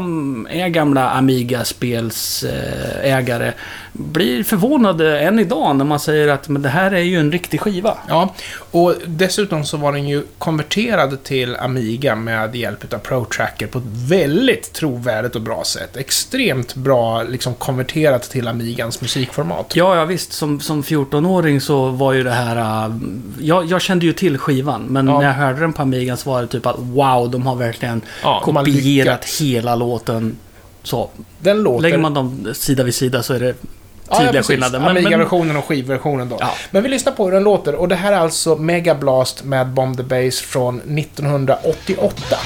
är 0.50 0.68
gamla 0.68 1.10
Amiga-spelsägare 1.10 3.48
eh, 3.48 3.54
blir 3.92 4.44
förvånade 4.44 5.20
än 5.20 5.38
idag 5.38 5.76
när 5.76 5.84
man 5.84 6.00
säger 6.00 6.28
att 6.28 6.48
men 6.48 6.62
det 6.62 6.68
här 6.68 6.90
är 6.90 7.00
ju 7.00 7.20
en 7.20 7.32
riktig 7.32 7.60
skiva. 7.60 7.98
Ja, 8.08 8.34
och 8.70 8.94
dessutom 9.06 9.64
så 9.64 9.76
var 9.76 9.92
den 9.92 10.08
ju 10.08 10.22
konverterad 10.38 11.22
till 11.22 11.56
Amiga 11.56 12.16
med 12.16 12.56
hjälp 12.56 12.94
av 12.94 12.98
ProTracker 12.98 13.66
på 13.66 13.78
ett 13.78 13.84
väldigt 13.86 14.72
trovärdigt 14.72 15.34
och 15.36 15.42
bra 15.42 15.64
sätt. 15.64 15.96
Extremt 15.96 16.74
bra 16.74 17.22
liksom 17.22 17.54
konverterat 17.54 18.22
till 18.22 18.48
Amigans 18.48 19.00
musikformat. 19.00 19.72
Ja, 19.76 19.96
ja 19.96 20.04
visst. 20.04 20.32
Som, 20.32 20.60
som 20.60 20.82
14-åring 20.82 21.60
så 21.60 21.88
var 21.88 22.12
ju 22.12 22.22
det 22.22 22.30
här... 22.30 22.86
Uh, 22.86 22.96
jag, 23.40 23.64
jag 23.66 23.82
kände 23.82 24.06
ju 24.06 24.12
till 24.12 24.38
skivan, 24.38 24.82
men 24.82 25.08
Ja. 25.08 25.18
när 25.20 25.26
jag 25.26 25.34
hörde 25.34 25.60
den 25.60 25.72
på 25.72 25.82
Amigan 25.82 26.16
så 26.16 26.30
var 26.30 26.40
det 26.42 26.48
typ 26.48 26.66
att 26.66 26.78
wow, 26.78 27.30
de 27.30 27.46
har 27.46 27.56
verkligen 27.56 28.00
Ja, 28.22 28.40
kopierat 28.44 29.24
hela 29.40 29.76
låten. 29.76 30.36
Så 30.82 31.10
Den 31.38 31.62
låter... 31.62 31.82
lägger 31.82 31.98
man 31.98 32.14
dem 32.14 32.46
sida 32.54 32.82
vid 32.82 32.94
sida 32.94 33.22
så 33.22 33.34
är 33.34 33.40
det 33.40 33.54
tydliga 34.16 34.32
precis. 34.32 34.46
skillnader. 34.46 34.78
Men, 34.78 34.94
men, 34.94 35.04
Amiga-versionen 35.06 35.56
och 35.56 35.64
skivversionen 35.64 36.28
då. 36.28 36.36
Ja. 36.40 36.54
Men 36.70 36.82
vi 36.82 36.88
lyssnar 36.88 37.12
på 37.12 37.24
hur 37.24 37.32
den 37.32 37.42
låter 37.42 37.74
och 37.74 37.88
det 37.88 37.96
här 37.96 38.12
är 38.12 38.16
alltså 38.16 38.56
Mega 38.56 38.94
Blast 38.94 39.44
med 39.44 39.66
Bomb 39.66 39.96
the 39.96 40.02
Bass 40.02 40.40
från 40.40 40.98
1988. 40.98 42.36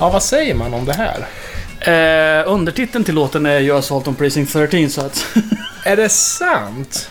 Ja, 0.00 0.10
vad 0.10 0.22
säger 0.22 0.54
man 0.54 0.74
om 0.74 0.84
det 0.84 0.92
här? 0.92 1.26
Eh, 1.80 2.52
undertiteln 2.52 3.04
till 3.04 3.14
låten 3.14 3.46
är 3.46 3.58
ju 3.58 3.76
Assault 3.76 4.08
on 4.08 4.14
Precinct 4.14 4.52
13 4.52 4.90
så 4.90 5.00
att... 5.00 5.26
Är 5.84 5.96
det 5.96 6.08
sant? 6.08 7.10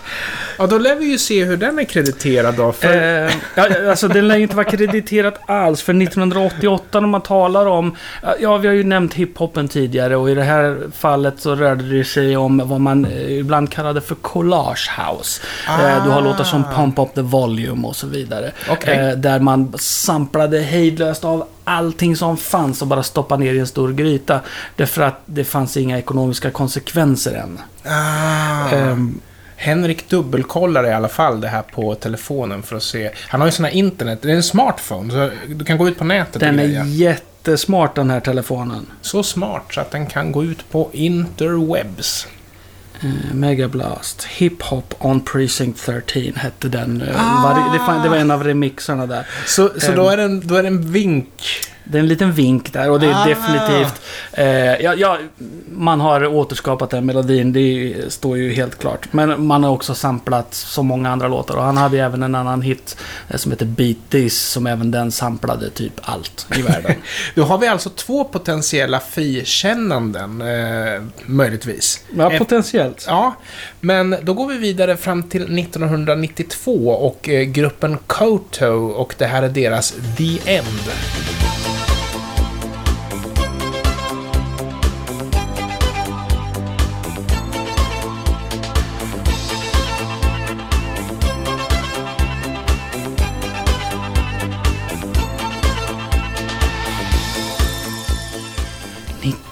Ja, 0.58 0.68
då 0.68 0.78
lär 0.78 0.96
vi 0.96 1.06
ju 1.06 1.18
se 1.18 1.46
hur 1.46 1.58
den 1.58 1.80
är 1.80 1.84
krediterad 1.84 2.56
då. 2.56 2.72
För... 2.72 3.26
Eh, 3.56 3.90
alltså 3.90 4.08
den 4.08 4.28
lär 4.28 4.36
ju 4.36 4.44
inte 4.44 4.56
vara 4.56 4.70
krediterat 4.70 5.40
alls. 5.46 5.82
För 5.82 6.02
1988 6.02 7.00
när 7.00 7.08
man 7.08 7.22
talar 7.22 7.66
om... 7.66 7.96
Ja, 8.40 8.58
vi 8.58 8.68
har 8.68 8.76
ju 8.76 8.84
nämnt 8.84 9.14
hiphopen 9.14 9.68
tidigare 9.68 10.16
och 10.16 10.30
i 10.30 10.34
det 10.34 10.44
här 10.44 10.78
fallet 10.98 11.34
så 11.38 11.56
rörde 11.56 11.98
det 11.98 12.04
sig 12.04 12.38
om 12.38 12.62
vad 12.66 12.82
man 12.82 13.06
eh, 13.06 13.40
ibland 13.40 13.72
kallade 13.72 14.02
för 14.02 14.16
collage 14.16 14.92
house. 14.98 15.42
Eh, 15.68 16.04
du 16.04 16.10
har 16.10 16.22
låtar 16.22 16.44
som 16.44 16.64
Pump 16.76 17.00
Up 17.00 17.14
The 17.16 17.22
Volume 17.22 17.88
och 17.88 17.96
så 17.96 18.08
vidare. 18.08 18.52
Okej. 18.70 18.98
Eh, 18.98 19.18
där 19.18 19.40
man 19.40 19.74
samplade 19.78 20.60
hejdlöst 20.60 21.26
av 21.26 21.48
allting 21.64 22.16
som 22.16 22.38
fanns 22.38 22.82
och 22.82 22.88
bara 22.88 23.04
stoppade 23.04 23.44
ner 23.44 23.54
i 23.54 23.60
en 23.60 23.68
stor 23.68 23.94
gryta. 23.94 24.40
Därför 24.76 25.02
att 25.02 25.22
det 25.26 25.44
fanns 25.44 25.78
inga 25.78 25.98
ekonomiska 25.98 26.52
konsekvenser 26.52 27.34
än. 27.34 27.60
Ah. 27.84 28.70
Ehm, 28.70 29.20
Henrik 29.60 30.10
dubbelkollar 30.10 30.88
i 30.88 30.94
alla 30.94 31.08
fall 31.08 31.42
det 31.42 31.48
här 31.48 31.62
på 31.62 31.96
telefonen 31.96 32.64
för 32.64 32.76
att 32.76 32.84
se. 32.84 33.12
Han 33.28 33.42
har 33.42 33.48
ju 33.48 33.52
här 33.66 33.72
internet. 33.72 34.20
Det 34.22 34.32
är 34.32 34.36
en 34.36 34.44
smartphone, 34.44 35.12
så 35.12 35.30
du 35.48 35.66
kan 35.66 35.78
gå 35.78 35.88
ut 35.88 35.98
på 35.98 36.04
nätet 36.04 36.40
den 36.40 36.60
och 36.60 36.66
är 36.66 36.84
jättesmart 36.86 37.96
den 37.96 38.10
här 38.10 38.20
telefonen. 38.20 38.86
Så 39.02 39.24
smart 39.24 39.64
så 39.70 39.82
att 39.82 39.92
den 39.92 40.06
kan 40.06 40.32
gå 40.32 40.44
ut 40.44 40.70
på 40.72 40.90
interwebs. 40.94 42.28
Eh, 43.02 43.34
Mega 43.34 43.68
Blast. 43.68 44.24
Hip 44.24 44.62
Hop 44.62 44.94
on 45.00 45.22
Precinct 45.22 45.86
13 45.86 46.24
hette 46.36 46.68
den. 46.68 47.02
eh, 47.02 47.08
Ah. 47.16 48.04
det, 48.04 48.10
var 48.10 48.18
en 48.18 48.32
av 48.32 48.44
remixarna 48.44 49.06
där. 49.06 49.28
Så, 49.46 49.70
så 49.80 49.92
då, 49.92 50.10
är 50.10 50.18
det 50.18 50.24
en, 50.24 50.48
då 50.48 50.56
är 50.56 50.62
det 50.62 50.68
en 50.68 50.92
vink. 50.92 51.44
Det 51.92 51.98
är 51.98 52.00
en 52.00 52.08
liten 52.08 52.32
vink 52.32 52.74
där 52.74 52.90
och 52.90 53.00
det 53.00 53.06
är 53.08 53.14
Ah. 53.22 53.26
definitivt... 53.26 54.02
Eh, 54.32 54.48
ja, 54.84 54.94
ja, 54.96 55.18
man 55.72 56.02
har 56.02 56.26
återskapat 56.28 56.90
den 56.90 57.06
melodin, 57.06 57.54
det 57.54 57.96
står 58.14 58.38
ju 58.38 58.54
helt 58.54 58.80
klart. 58.80 59.14
Men 59.14 59.46
man 59.46 59.64
har 59.64 59.72
också 59.72 59.96
samplat 59.96 60.54
så 60.54 60.84
många 60.84 61.10
andra 61.12 61.28
låtar 61.28 61.56
och 61.56 61.64
han 61.64 61.78
hade 61.78 61.96
ju 61.98 62.02
även 62.04 62.24
en 62.24 62.36
annan 62.36 62.62
hit 62.62 62.98
eh, 63.30 63.38
som 63.38 63.52
heter 63.52 63.66
Beat 63.66 63.98
This 64.10 64.40
som 64.42 64.68
även 64.68 64.92
den 64.92 65.12
samplade 65.12 65.70
typ 65.70 65.94
allt 66.02 66.48
i 66.58 66.62
världen. 66.62 66.96
Då 67.36 67.44
har 67.44 67.58
vi 67.58 67.68
alltså 67.68 67.90
två 67.90 68.24
potentiella 68.24 69.00
frikännanden, 69.00 70.42
eh, 70.42 71.02
möjligtvis. 71.26 72.04
ja, 72.18 72.32
potentiellt. 72.38 73.06
Ja, 73.08 73.36
men 73.80 74.16
då 74.22 74.34
går 74.34 74.48
vi 74.48 74.58
vidare 74.58 74.98
fram 74.98 75.24
till 75.24 75.60
1992 75.60 76.90
och 76.90 77.30
eh, 77.30 77.44
gruppen 77.44 77.98
Koto 78.08 78.68
och 78.92 79.16
det 79.18 79.26
här 79.26 79.44
är 79.44 79.50
deras 79.50 79.94
The 80.18 80.40
End.— 80.56 80.68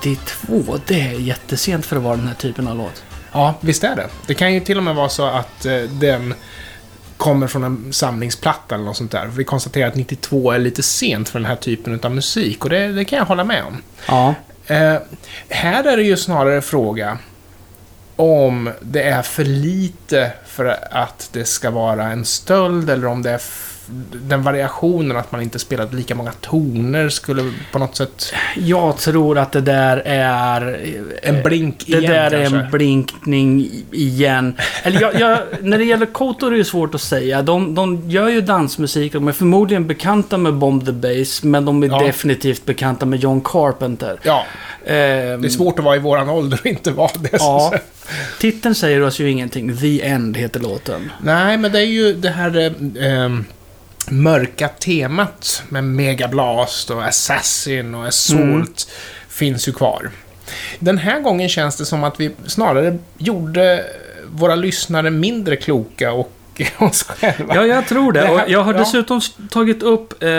92, 0.05 0.79
det 0.88 1.01
är 1.01 1.19
jättesent 1.19 1.85
för 1.85 1.95
att 1.95 2.03
vara 2.03 2.15
den 2.15 2.27
här 2.27 2.35
typen 2.35 2.67
av 2.67 2.77
låt. 2.77 3.03
Ja, 3.31 3.55
visst 3.62 3.83
är 3.83 3.95
det. 3.95 4.07
Det 4.27 4.33
kan 4.33 4.53
ju 4.53 4.59
till 4.59 4.77
och 4.77 4.83
med 4.83 4.95
vara 4.95 5.09
så 5.09 5.25
att 5.25 5.65
eh, 5.65 5.77
den 5.77 6.33
kommer 7.17 7.47
från 7.47 7.63
en 7.63 7.93
samlingsplatta 7.93 8.75
eller 8.75 8.85
något 8.85 8.97
sånt 8.97 9.12
där. 9.12 9.25
Vi 9.25 9.43
konstaterar 9.43 9.88
att 9.88 9.95
92 9.95 10.51
är 10.51 10.59
lite 10.59 10.83
sent 10.83 11.29
för 11.29 11.39
den 11.39 11.45
här 11.45 11.55
typen 11.55 12.00
av 12.03 12.12
musik 12.12 12.63
och 12.63 12.69
det, 12.69 12.88
det 12.88 13.05
kan 13.05 13.19
jag 13.19 13.25
hålla 13.25 13.43
med 13.43 13.63
om. 13.63 13.81
Ja. 14.07 14.35
Eh, 14.67 14.97
här 15.50 15.83
är 15.83 15.97
det 15.97 16.03
ju 16.03 16.17
snarare 16.17 16.62
fråga 16.62 17.17
om 18.15 18.71
det 18.81 19.03
är 19.03 19.21
för 19.21 19.43
lite 19.43 20.31
för 20.45 20.77
att 20.91 21.29
det 21.31 21.45
ska 21.45 21.71
vara 21.71 22.03
en 22.12 22.25
stöld 22.25 22.89
eller 22.89 23.07
om 23.07 23.21
det 23.21 23.31
är 23.31 23.41
den 24.11 24.43
variationen 24.43 25.17
att 25.17 25.31
man 25.31 25.41
inte 25.41 25.59
spelat 25.59 25.93
lika 25.93 26.15
många 26.15 26.31
toner 26.31 27.09
skulle 27.09 27.51
på 27.71 27.79
något 27.79 27.95
sätt... 27.95 28.33
Jag 28.55 28.97
tror 28.97 29.37
att 29.37 29.51
det 29.51 29.61
där 29.61 29.97
är... 30.05 30.79
En 31.23 31.43
blink 31.43 31.83
Det 31.87 31.97
igen 31.97 32.11
där 32.11 32.31
är 32.31 32.41
kanske. 32.41 32.59
en 32.59 32.71
blinkning 32.71 33.69
igen. 33.91 34.55
Eller 34.83 35.01
jag, 35.01 35.19
jag, 35.19 35.39
när 35.61 35.77
det 35.77 35.83
gäller 35.85 36.05
Koto 36.05 36.45
är 36.47 36.51
det 36.51 36.57
ju 36.57 36.63
svårt 36.63 36.95
att 36.95 37.01
säga. 37.01 37.41
De, 37.41 37.75
de 37.75 38.09
gör 38.09 38.29
ju 38.29 38.41
dansmusik. 38.41 39.13
De 39.13 39.27
är 39.27 39.31
förmodligen 39.31 39.87
bekanta 39.87 40.37
med 40.37 40.53
Bomb 40.53 40.85
the 40.85 40.91
Bass. 40.91 41.43
Men 41.43 41.65
de 41.65 41.83
är 41.83 41.87
Ja. 41.87 41.99
definitivt 42.05 42.65
bekanta 42.65 43.05
med 43.05 43.19
John 43.19 43.41
Carpenter. 43.41 44.19
Ja, 44.23 44.45
Ehm, 44.87 45.41
det 45.41 45.47
är 45.47 45.49
svårt 45.49 45.79
att 45.79 45.85
vara 45.85 45.95
i 45.95 45.99
våran 45.99 46.29
ålder 46.29 46.59
och 46.59 46.65
inte 46.65 46.91
vara 46.91 47.11
det. 47.19 47.29
Ja. 47.39 47.73
Titeln 48.39 48.75
säger 48.75 49.01
oss 49.01 49.19
ju 49.19 49.31
ingenting. 49.31 49.77
The 49.77 50.01
End 50.05 50.37
heter 50.37 50.59
låten. 50.59 51.11
Nej, 51.23 51.57
men 51.57 51.71
det 51.71 51.79
är 51.79 51.85
ju 51.85 52.13
det 52.13 52.29
här 52.29 52.57
eh, 52.57 53.29
mörka 54.12 54.67
temat 54.67 55.63
med 55.69 55.83
Mega 55.83 56.27
Blast 56.27 56.89
och 56.89 57.05
Assassin 57.05 57.95
och 57.95 58.07
Assault 58.07 58.41
Mm. 58.41 58.74
finns 59.29 59.67
ju 59.67 59.71
kvar. 59.71 60.12
Den 60.79 60.97
här 60.97 61.19
gången 61.19 61.50
känns 61.50 61.77
det 61.77 61.85
som 61.85 62.03
att 62.03 62.19
vi 62.19 62.31
snarare 62.47 62.97
gjorde 63.17 63.85
våra 64.31 64.55
lyssnare 64.55 65.09
mindre 65.09 65.55
kloka 65.55 66.12
och 66.12 66.31
oss 66.79 67.03
själva. 67.03 67.55
Ja, 67.55 67.65
jag 67.65 67.88
tror 67.88 68.12
det. 68.12 68.29
Och 68.29 68.39
jag 68.47 68.63
har 68.63 68.74
dessutom 68.74 69.21
tagit 69.50 69.83
upp 69.83 70.24
eh, 70.24 70.29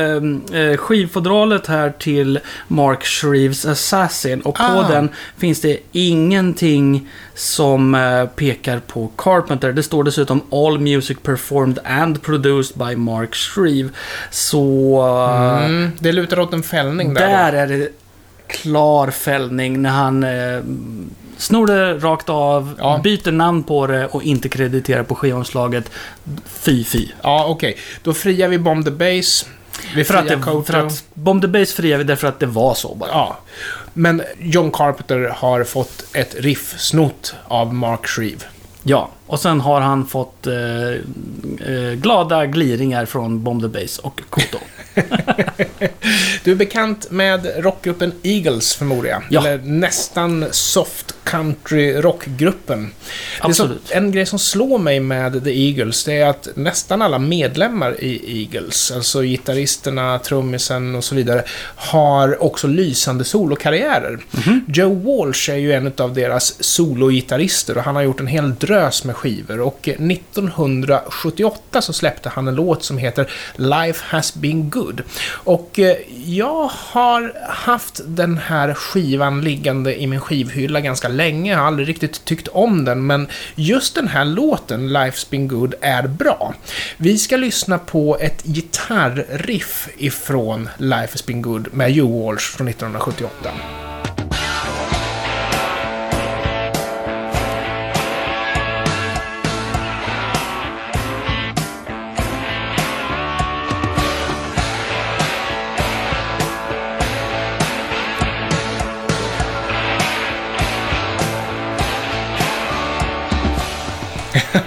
eh, 0.61 0.77
skivfodralet 0.77 1.67
här 1.67 1.91
till 1.91 2.39
Mark 2.69 3.05
Shreves 3.05 3.65
Assassin. 3.67 4.41
Och 4.41 4.55
på 4.55 4.63
Ah. 4.63 4.89
den 4.89 5.09
finns 5.39 5.61
det 5.61 5.79
ingenting 5.93 7.09
som 7.35 7.95
eh, 7.95 8.27
pekar 8.27 8.79
på 8.87 9.11
Carpenter. 9.17 9.73
Det 9.73 9.83
står 9.83 10.05
dessutom 10.05 10.41
All 10.51 10.79
Music 10.79 11.19
Performed 11.23 11.79
and 11.85 12.23
Produced 12.23 12.77
by 12.89 12.97
Mark 12.97 13.35
Shreve. 13.35 13.89
Så... 14.31 14.99
eh, 15.61 15.65
Mm, 15.67 15.91
det 15.99 16.13
lutar 16.13 16.39
åt 16.39 16.53
en 16.53 16.63
fällning 16.63 17.15
där. 17.15 17.27
Där 17.29 17.53
då. 17.53 17.59
är 17.59 17.67
det 17.67 17.89
klar 18.49 19.11
fällning 19.11 19.83
när 19.83 19.91
han 19.91 20.25
eh, 20.25 20.63
snor 21.39 21.67
det 21.67 21.99
rakt 21.99 22.29
av, 22.29 22.75
Ja. 22.79 23.01
byter 23.05 23.33
namn 23.33 23.63
på 23.63 23.87
det 23.87 24.07
och 24.07 24.23
inte 24.23 24.49
krediterar 24.49 25.03
på 25.03 25.15
skivomslaget. 25.15 25.91
Fy, 26.47 26.85
fy. 26.85 27.09
Ja, 27.23 27.47
okej. 27.49 27.77
Då 28.03 28.15
friar 28.15 28.49
vi 28.49 28.59
Bomb 28.59 28.85
the 28.85 28.91
Bass. 28.91 29.47
Vi 29.95 30.05
För 30.05 30.15
att, 30.15 30.25
friar 30.27 30.37
det, 30.37 30.43
Koto. 30.43 30.63
för 30.73 30.75
att 30.87 31.05
Bomb 31.15 31.43
the 31.43 31.49
Bass 31.49 31.73
friade 31.73 31.99
vi 31.99 32.05
därför 32.05 32.29
att 32.29 32.41
det 32.41 32.47
var 32.47 32.75
så 32.75 32.95
bara. 32.95 33.11
Ja. 33.11 33.39
Men 33.93 34.23
John 34.39 34.71
Carpenter 34.71 35.33
har 35.37 35.65
fått 35.65 36.05
ett 36.17 36.35
riff 36.39 36.75
snott 36.79 37.35
av 37.45 37.75
Mark 37.75 38.07
Shreve. 38.07 38.41
Ja, 38.83 39.09
och 39.27 39.41
sen 39.41 39.61
har 39.61 39.81
han 39.81 40.07
fått 40.07 40.47
eh, 40.47 40.55
eh, 41.69 41.93
glada 41.95 42.47
gliringar 42.47 43.07
från 43.07 43.43
Bomb 43.43 43.63
the 43.63 43.69
Bass 43.69 43.99
och 43.99 44.21
Koto. 44.31 44.59
Du 46.45 46.53
är 46.53 46.57
bekant 46.57 47.11
med 47.11 47.65
rockgruppen 47.65 48.13
Eagles, 48.23 48.75
förmodar 48.75 49.09
jag. 49.11 49.23
Ja. 49.31 49.41
Eller 49.41 49.59
nästan 49.59 50.47
soft 50.51 51.15
country 51.25 51.93
rockgruppen. 51.93 52.91
Absolut. 53.41 53.91
en 53.91 54.11
grej 54.13 54.27
som 54.27 54.39
slår 54.39 54.79
mig 54.79 55.01
med 55.01 55.45
The 55.45 55.51
Eagles, 55.51 56.05
det 56.05 56.13
är 56.13 56.27
att 56.27 56.49
nästan 56.55 57.03
alla 57.03 57.19
medlemmar 57.19 58.01
i 58.01 58.41
Eagles, 58.43 58.91
alltså 58.91 59.23
gitarristerna, 59.23 60.19
trummisen 60.19 60.95
och 60.95 61.05
så 61.05 61.15
vidare, 61.15 61.45
har 61.77 62.43
också 62.43 62.67
lysande 62.67 63.25
solokarriärer. 63.25 64.19
Mhm. 64.31 64.65
Joe 64.69 64.95
Walsh 64.95 65.51
är 65.51 65.57
ju 65.57 65.73
en 65.73 65.93
av 65.99 66.15
deras 66.15 66.65
sologitarrister 66.65 67.77
och 67.79 67.85
han 67.85 67.97
har 67.97 68.03
gjort 68.03 68.21
en 68.21 68.27
hel 68.27 68.55
drös 68.55 69.05
med 69.05 69.16
skivor 69.17 69.61
och 69.61 69.89
1978 69.89 71.83
så 71.83 71.93
släppte 71.93 72.29
han 72.29 72.49
en 72.49 72.55
låt 72.55 72.85
som 72.85 72.99
heter 72.99 73.31
Life 73.57 74.05
has 74.09 74.35
been 74.35 74.71
good. 74.71 75.03
Och 75.29 75.79
eh, 75.79 75.97
jag 76.25 76.71
har 76.73 77.33
haft 77.49 78.01
den 78.07 78.39
här 78.39 78.75
skivan 78.75 79.41
liggande 79.41 80.03
i 80.03 80.07
min 80.07 80.21
skivhylla 80.21 80.81
ganska 80.81 81.09
länge. 81.09 81.53
Jag 81.53 81.59
har 81.59 81.67
aldrig 81.67 81.89
riktigt 81.89 82.25
tyckt 82.25 82.49
om 82.49 82.85
den, 82.85 83.07
men 83.07 83.29
just 83.55 83.95
den 83.95 84.09
här 84.09 84.25
låten, 84.25 84.89
Life's 84.97 85.31
been 85.31 85.49
good, 85.49 85.75
är 85.81 86.09
bra. 86.09 86.55
Vi 86.97 87.19
ska 87.19 87.37
lyssna 87.37 87.79
på 87.79 88.19
ett 88.21 88.43
gitarriff 88.45 89.89
ifrån 89.99 90.69
Life 90.79 91.13
has 91.13 91.27
been 91.27 91.43
good 91.43 91.69
med 91.73 91.91
Joe 91.91 92.27
Walsh 92.27 92.57
från 92.57 92.69
1978. 92.69 93.51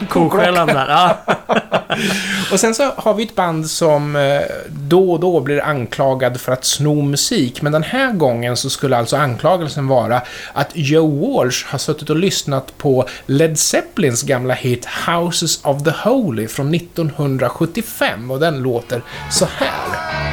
Koskällan 0.10 0.68
där. 0.68 0.88
Ja. 0.88 1.18
Och 2.52 2.60
sen 2.60 2.76
så 2.76 2.92
har 2.98 3.14
vi 3.14 3.24
ett 3.24 3.36
band 3.36 3.70
som 3.70 4.16
eh, 4.16 4.42
då 4.70 5.12
och 5.12 5.20
då 5.20 5.40
blir 5.40 5.64
anklagad 5.64 6.42
för 6.42 6.52
att 6.52 6.66
sno 6.66 7.02
musik, 7.02 7.62
men 7.62 7.72
den 7.72 7.84
här 7.84 8.12
gången 8.14 8.58
så 8.58 8.70
skulle 8.70 8.98
alltså 8.98 9.18
anklagelsen 9.18 9.88
vara 9.88 10.22
att 10.54 10.70
Joe 10.74 11.36
Walsh 11.36 11.66
har 11.68 11.80
suttit 11.80 12.10
och 12.10 12.16
lyssnat 12.16 12.78
på 12.78 13.08
Led 13.26 13.60
Zeppelins 13.60 14.24
gamla 14.24 14.54
hit 14.54 14.88
Houses 15.08 15.60
of 15.64 15.84
the 15.84 16.10
Holy 16.10 16.48
från 16.48 16.74
1975 16.74 18.32
och 18.32 18.40
den 18.40 18.62
låter 18.62 19.02
så 19.32 19.48
här. 19.58 20.29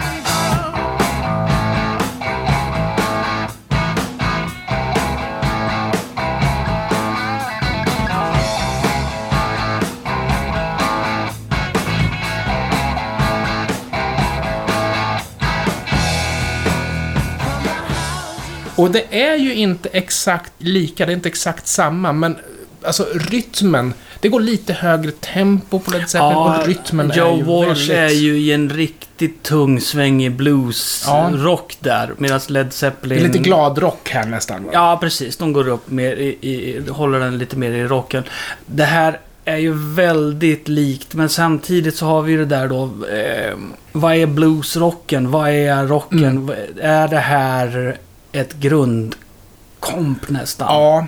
Och 18.76 18.90
det 18.90 19.04
är 19.11 19.37
ju 19.37 19.54
inte 19.54 19.88
exakt 19.92 20.52
lika, 20.59 21.06
det 21.06 21.12
är 21.12 21.14
inte 21.14 21.28
exakt 21.28 21.66
samma, 21.66 22.12
men 22.12 22.37
alltså 22.83 23.06
rytmen, 23.14 23.95
det 24.21 24.28
går 24.28 24.40
lite 24.40 24.73
högre 24.73 25.11
tempo 25.11 25.80
på 25.80 25.90
Led 25.90 26.09
Zeppelin 26.09 26.37
och 26.37 26.66
rytmen 26.66 27.12
Joe 27.14 27.33
är 27.33 27.37
ju 27.37 27.42
Walsh 27.42 27.66
väldigt... 27.66 27.90
är 27.90 28.09
ju 28.09 28.38
i 28.38 28.52
en 28.52 28.71
riktigt 28.71 29.42
tung 29.42 29.80
svängig 29.80 30.33
blues-rock 30.33 31.76
där. 31.80 32.11
Medan 32.18 32.40
Led 32.49 32.66
Det 32.66 32.73
Zeppelin... 32.73 33.18
är 33.18 33.23
lite 33.23 33.38
glad 33.38 33.78
rock 33.78 34.11
här 34.11 34.26
nästan. 34.26 34.64
Va? 34.64 34.71
Ja, 34.73 34.99
precis. 35.00 35.37
De 35.37 35.52
går 35.52 35.68
upp 35.68 35.90
mer 35.90 36.16
i, 36.16 36.38
i, 36.40 36.83
håller 36.90 37.21
den 37.21 37.38
lite 37.38 37.56
mer 37.56 37.71
i 37.71 37.85
rocken. 37.85 38.25
Det 38.66 38.85
här 38.85 39.21
är 39.45 39.56
ju 39.56 39.73
väldigt 39.95 40.68
likt, 40.68 41.14
men 41.14 41.28
samtidigt 41.28 41.97
så 41.97 42.06
har 42.06 42.23
vi 42.23 42.33
ju 42.33 42.38
det 42.38 42.45
där 42.45 42.68
då. 42.68 42.83
Eh, 43.12 43.56
vad 43.92 44.14
är 44.14 44.26
bluesrocken? 44.26 45.30
Vad 45.30 45.50
är 45.50 45.87
rocken? 45.87 46.25
Mm. 46.25 46.50
Är 46.80 47.09
det 47.09 47.18
här 47.18 47.99
ett 48.37 48.55
grundkomp 48.55 50.28
nästan? 50.28 50.69
Ja. 50.69 51.07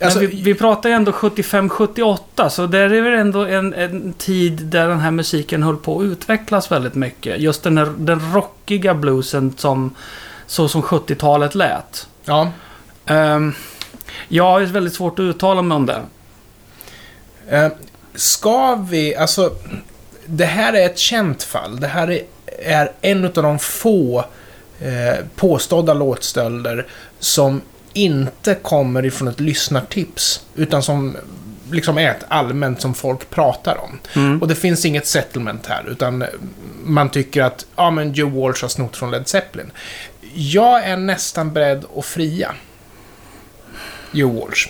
Alltså, 0.00 0.18
vi, 0.18 0.26
vi 0.26 0.54
pratar 0.54 0.88
ju 0.88 0.94
ändå 0.94 1.12
75-78, 1.12 2.48
så 2.48 2.66
där 2.66 2.92
är 2.92 3.02
väl 3.02 3.12
ändå 3.12 3.44
en, 3.44 3.74
en 3.74 4.12
tid 4.12 4.52
där 4.52 4.88
den 4.88 5.00
här 5.00 5.10
musiken 5.10 5.62
höll 5.62 5.76
på 5.76 6.00
att 6.00 6.04
utvecklas 6.04 6.72
väldigt 6.72 6.94
mycket. 6.94 7.40
Just 7.40 7.62
den, 7.62 7.78
här, 7.78 7.92
den 7.96 8.32
rockiga 8.34 8.94
bluesen 8.94 9.54
som, 9.56 9.94
så 10.46 10.68
som 10.68 10.82
70-talet 10.82 11.54
lät. 11.54 12.08
ja. 12.24 12.50
Um, 13.06 13.54
jag 14.28 14.44
har 14.44 14.60
väldigt 14.60 14.94
svårt 14.94 15.18
att 15.18 15.22
uttala 15.22 15.62
mig 15.62 15.76
om 15.76 15.86
det. 15.86 16.00
Eh, 17.48 17.68
ska 18.14 18.74
vi, 18.74 19.16
alltså, 19.16 19.50
det 20.26 20.44
här 20.44 20.72
är 20.72 20.86
ett 20.86 20.98
känt 20.98 21.42
fall. 21.42 21.80
Det 21.80 21.86
här 21.86 22.10
är, 22.10 22.22
är 22.62 22.92
en 23.00 23.24
av 23.24 23.32
de 23.32 23.58
få 23.58 24.24
eh, 24.82 25.24
påstådda 25.36 25.94
låtstölder 25.94 26.86
som 27.18 27.60
inte 27.92 28.54
kommer 28.54 29.04
ifrån 29.04 29.28
ett 29.28 29.40
lyssnartips, 29.40 30.46
utan 30.54 30.82
som 30.82 31.16
liksom 31.72 31.98
är 31.98 32.10
ett 32.10 32.24
allmänt 32.28 32.80
som 32.80 32.94
folk 32.94 33.30
pratar 33.30 33.76
om. 33.80 33.98
Mm. 34.14 34.42
Och 34.42 34.48
det 34.48 34.54
finns 34.54 34.84
inget 34.84 35.06
settlement 35.06 35.66
här, 35.66 35.84
utan 35.88 36.24
man 36.84 37.10
tycker 37.10 37.42
att, 37.42 37.66
ja 37.76 37.90
men 37.90 38.12
Joe 38.12 38.40
Walsh 38.40 38.62
har 38.62 38.68
snott 38.68 38.96
från 38.96 39.10
Led 39.10 39.28
Zeppelin. 39.28 39.70
Jag 40.34 40.84
är 40.84 40.96
nästan 40.96 41.52
beredd 41.52 41.84
att 41.96 42.04
fria 42.04 42.54
Joe 44.12 44.40
Walsh. 44.40 44.68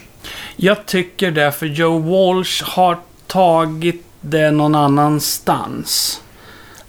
Jag 0.57 0.87
tycker 0.87 1.31
därför 1.31 1.67
Joe 1.67 1.99
Walsh 1.99 2.65
har 2.65 2.99
tagit 3.27 4.05
det 4.21 4.51
någon 4.51 4.75
annanstans. 4.75 6.21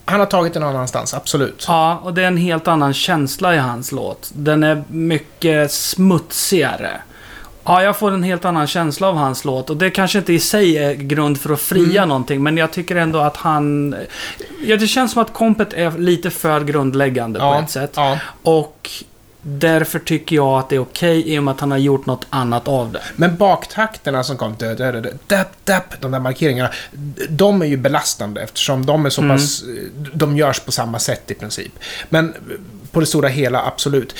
Han 0.05 0.19
har 0.19 0.27
tagit 0.27 0.55
en 0.55 0.63
annanstans, 0.63 1.13
absolut. 1.13 1.65
Ja, 1.67 1.99
och 2.03 2.13
det 2.13 2.23
är 2.23 2.27
en 2.27 2.37
helt 2.37 2.67
annan 2.67 2.93
känsla 2.93 3.55
i 3.55 3.57
hans 3.57 3.91
låt. 3.91 4.31
Den 4.35 4.63
är 4.63 4.83
mycket 4.87 5.71
smutsigare. 5.71 6.91
Ja, 7.65 7.83
jag 7.83 7.97
får 7.97 8.11
en 8.11 8.23
helt 8.23 8.45
annan 8.45 8.67
känsla 8.67 9.07
av 9.07 9.15
hans 9.15 9.45
låt 9.45 9.69
och 9.69 9.77
det 9.77 9.89
kanske 9.89 10.17
inte 10.17 10.33
i 10.33 10.39
sig 10.39 10.77
är 10.77 10.93
grund 10.93 11.39
för 11.41 11.53
att 11.53 11.61
fria 11.61 12.01
Mm. 12.01 12.09
någonting, 12.09 12.43
men 12.43 12.57
jag 12.57 12.71
tycker 12.71 12.95
ändå 12.95 13.19
att 13.19 13.37
han... 13.37 13.95
Ja, 14.65 14.77
det 14.77 14.87
känns 14.87 15.11
som 15.11 15.21
att 15.21 15.33
kompet 15.33 15.73
är 15.73 15.91
lite 15.91 16.29
för 16.29 16.61
grundläggande 16.61 17.39
på 17.39 17.59
ett 17.63 17.71
sätt. 17.71 17.91
Ja. 17.95 18.17
Och 18.43 18.89
därför 19.43 19.99
tycker 19.99 20.35
jag 20.35 20.59
att 20.59 20.69
det 20.69 20.75
är 20.75 20.79
okej 20.79 21.33
i 21.33 21.39
och 21.39 21.43
med 21.43 21.51
att 21.51 21.59
han 21.59 21.71
har 21.71 21.77
gjort 21.77 22.05
något 22.05 22.27
annat 22.29 22.67
av 22.67 22.91
det. 22.91 23.01
Men 23.15 23.35
baktakterna 23.37 24.23
som 24.23 24.37
kom, 24.37 24.55
dö, 24.55 24.73
dö, 24.75 24.91
dö, 24.91 25.11
dapp, 25.27 25.65
dapp, 25.65 26.01
de 26.01 26.11
där 26.11 26.19
markeringarna, 26.19 26.69
de 27.29 27.61
är 27.61 27.65
ju 27.65 27.77
belastande 27.77 28.41
eftersom 28.41 28.85
de 28.85 29.05
är 29.05 29.09
så 29.09 29.21
Mm. 29.21 29.37
pass, 29.37 29.63
de 30.13 30.37
görs 30.37 30.59
på 30.59 30.71
samma 30.71 30.99
sätt 30.99 31.31
i 31.31 31.33
princip. 31.33 31.71
Men 32.09 32.33
på 32.91 32.99
det 32.99 33.05
stora 33.05 33.27
hela, 33.27 33.65
absolut. 33.65 34.15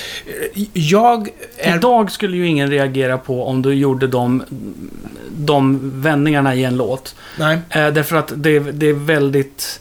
Jag 0.74 1.30
är... 1.58 1.76
Idag 1.76 2.12
skulle 2.12 2.38
ju 2.38 2.48
ingen 2.48 2.70
reagera 2.70 3.18
på 3.18 3.46
om 3.48 3.62
du 3.62 3.74
gjorde 3.74 4.08
de, 4.08 4.44
de 5.30 5.80
vändningarna 6.02 6.56
i 6.56 6.64
en 6.64 6.78
låt. 6.78 7.16
Nej. 7.40 7.58
Eh, 7.70 7.88
därför 7.88 8.16
att 8.16 8.34
det, 8.36 8.60
det 8.60 8.86
är 8.90 8.94
väldigt... 8.94 9.80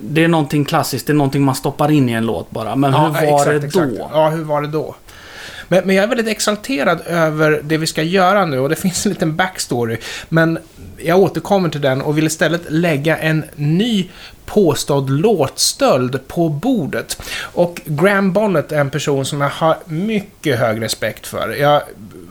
Det 0.00 0.24
är 0.24 0.28
någonting 0.28 0.64
klassiskt, 0.64 1.06
det 1.06 1.12
är 1.12 1.14
någonting 1.14 1.42
man 1.42 1.54
stoppar 1.54 1.90
in 1.90 2.08
i 2.08 2.12
en 2.12 2.26
låt 2.26 2.50
bara. 2.50 2.76
Men 2.76 2.94
hur 2.94 3.08
var 3.08 3.22
exakt, 3.22 3.46
det 3.46 3.66
exakt. 3.66 3.98
då? 3.98 4.10
Ja, 4.12 4.28
hur 4.28 4.44
var 4.44 4.62
det 4.62 4.68
då? 4.68 4.94
Men, 5.68 5.86
men 5.86 5.96
jag 5.96 6.02
är 6.02 6.08
väldigt 6.08 6.28
exalterad 6.28 7.00
över 7.06 7.60
det 7.64 7.76
vi 7.76 7.86
ska 7.86 8.02
göra 8.02 8.46
nu 8.46 8.58
och 8.58 8.68
det 8.68 8.76
finns 8.86 9.06
en 9.06 9.12
liten 9.12 9.36
backstory. 9.36 9.96
Men 10.28 10.58
jag 10.98 11.18
återkommer 11.18 11.68
till 11.68 11.80
den 11.80 12.02
och 12.02 12.18
vill 12.18 12.26
istället 12.26 12.62
lägga 12.68 13.18
en 13.18 13.44
ny 13.54 14.08
påstådd 14.46 15.10
låtstöld 15.10 16.28
på 16.28 16.48
bordet. 16.48 17.22
Och 17.40 17.80
Graham 17.84 18.32
Bonnet 18.32 18.72
är 18.72 18.80
en 18.80 18.90
person 18.90 19.24
som 19.24 19.40
jag 19.40 19.48
har 19.48 19.76
mycket 19.84 20.58
hög 20.58 20.82
respekt 20.82 21.26
för. 21.26 21.48
Jag, 21.48 21.82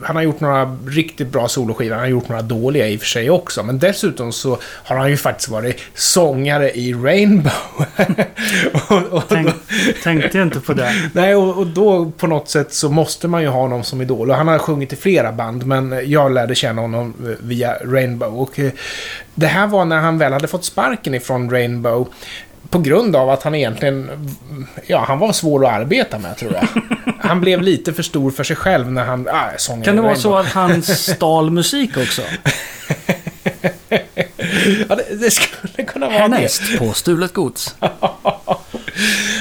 han 0.04 0.16
har 0.16 0.24
gjort 0.24 0.40
några 0.40 0.78
riktigt 0.88 1.28
bra 1.28 1.48
soloskivor, 1.48 1.96
han 1.96 2.04
har 2.04 2.10
gjort 2.10 2.30
några 2.30 2.42
dåliga 2.42 2.88
i 2.88 2.96
och 2.96 3.00
för 3.00 3.08
sig 3.08 3.30
också. 3.30 3.64
Men 3.64 3.80
dessutom 3.80 4.32
så 4.32 4.58
har 4.64 4.96
han 4.96 5.10
ju 5.10 5.18
faktiskt 5.18 5.50
varit 5.50 5.82
sångare 5.94 6.72
i 6.72 6.94
Rainbow. 6.94 7.52
och, 8.90 8.98
och 8.98 9.24
Tänk, 9.30 9.48
då, 9.48 9.54
tänkte 10.04 10.38
jag 10.38 10.48
inte 10.48 10.60
på 10.60 10.74
det. 10.74 10.92
Nej, 11.14 11.36
och, 11.36 11.58
och 11.58 11.68
då 11.68 12.12
på 12.18 12.28
något 12.28 12.50
sätt 12.50 12.74
så 12.74 12.90
måste 12.90 13.28
man 13.28 13.42
ju 13.42 13.48
ha 13.48 13.62
honom 13.62 13.84
som 13.84 14.02
idol. 14.02 14.30
Och 14.30 14.36
han 14.36 14.48
har 14.48 14.58
sjungit 14.60 14.94
i 14.94 14.96
flera 14.96 15.32
band, 15.32 15.66
men 15.66 16.02
jag 16.06 16.32
lärde 16.32 16.56
känna 16.56 16.82
honom 16.82 17.14
via 17.40 17.74
Rainbow. 17.74 18.40
Och 18.40 18.60
eh, 18.60 18.72
det 19.36 19.48
här 19.48 19.68
var 19.68 19.86
när 19.86 19.98
han 19.98 20.18
väl 20.18 20.34
hade 20.34 20.48
fått 20.48 20.66
sparken 20.66 21.16
ifrån 21.16 21.50
Rainbow. 21.52 22.08
På 22.69 22.79
grund 22.79 23.15
av 23.15 23.29
att 23.29 23.43
han 23.43 23.55
egentligen, 23.55 24.27
ja, 24.88 25.05
han 25.08 25.19
var 25.19 25.34
svår 25.34 25.65
att 25.65 25.73
arbeta 25.73 26.19
med 26.19 26.38
tror 26.38 26.53
jag. 26.53 26.67
Han 27.21 27.41
blev 27.41 27.62
lite 27.62 27.93
för 27.93 28.03
stor 28.03 28.32
för 28.32 28.43
sig 28.43 28.55
själv 28.55 28.91
när 28.91 29.05
han, 29.05 29.27
ah, 29.32 29.49
sångade 29.58 29.86
Kan 29.86 29.95
det 29.95 30.01
vara 30.01 30.15
så 30.15 30.36
att 30.36 30.45
han 30.45 30.84
stal 30.84 31.51
musik 31.51 31.97
också? 31.97 32.21
Ja, 34.89 34.95
det, 34.95 35.15
det 35.15 35.32
skulle 35.32 35.84
kunna 35.88 36.05
vara 36.05 36.17
det. 36.17 36.36
Härnäst 36.36 36.77
på 36.79 36.93
Stulet 36.93 37.34
Gods. 37.34 37.75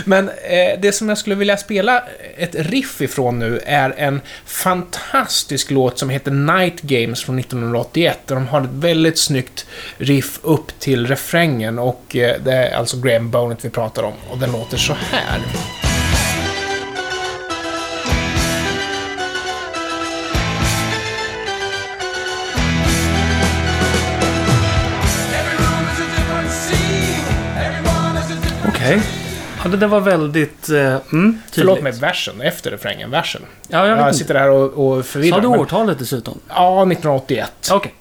Men 0.05 0.29
eh, 0.29 0.81
det 0.81 0.93
som 0.93 1.09
jag 1.09 1.19
skulle 1.19 1.35
vilja 1.35 1.57
spela 1.57 2.03
ett 2.37 2.55
riff 2.55 3.01
ifrån 3.01 3.39
nu 3.39 3.61
är 3.67 3.95
en 3.97 4.21
fantastisk 4.45 5.71
låt 5.71 5.99
som 5.99 6.11
heter 6.11 6.31
Night 6.31 6.83
Games 6.83 7.25
från 7.25 7.39
1981. 7.39 8.19
Där 8.27 8.35
de 8.35 8.47
har 8.47 8.61
ett 8.61 8.71
väldigt 8.73 9.19
snyggt 9.19 9.67
riff 9.99 10.39
upp 10.43 10.81
till 10.81 11.07
refrängen 11.07 11.79
och 11.79 12.17
eh, 12.17 12.37
det 12.45 12.53
är 12.53 12.77
alltså 12.77 13.01
Graham 13.01 13.31
Bonet 13.31 13.65
vi 13.65 13.71
pratar 13.71 14.03
om 14.03 14.15
och 14.31 14.39
den 14.39 14.53
låter 14.53 14.77
så 14.77 14.97
här. 15.11 15.41
Okej. 28.69 28.97
Okay. 28.97 29.18
Ja, 29.63 29.69
det 29.69 29.77
där 29.77 29.87
var 29.87 30.01
väldigt... 30.01 30.71
Uh, 30.71 30.79
mm, 30.79 31.01
tydligt. 31.11 31.41
Förlåt 31.53 31.83
mig, 31.83 31.93
versen. 31.93 32.41
Efter 32.41 32.71
refrängen, 32.71 33.11
versen. 33.11 33.43
Ja, 33.69 33.87
jag 33.87 33.99
Jag 33.99 34.15
sitter 34.17 34.35
här 34.35 34.51
och, 34.51 34.97
och 34.97 35.07
förvirrar. 35.07 35.37
Sa 35.37 35.41
du 35.43 35.49
men- 35.49 35.61
årtalet 35.61 35.99
dessutom? 35.99 36.41
Ja, 36.49 36.83
1981. 36.83 37.53
Okej. 37.73 37.95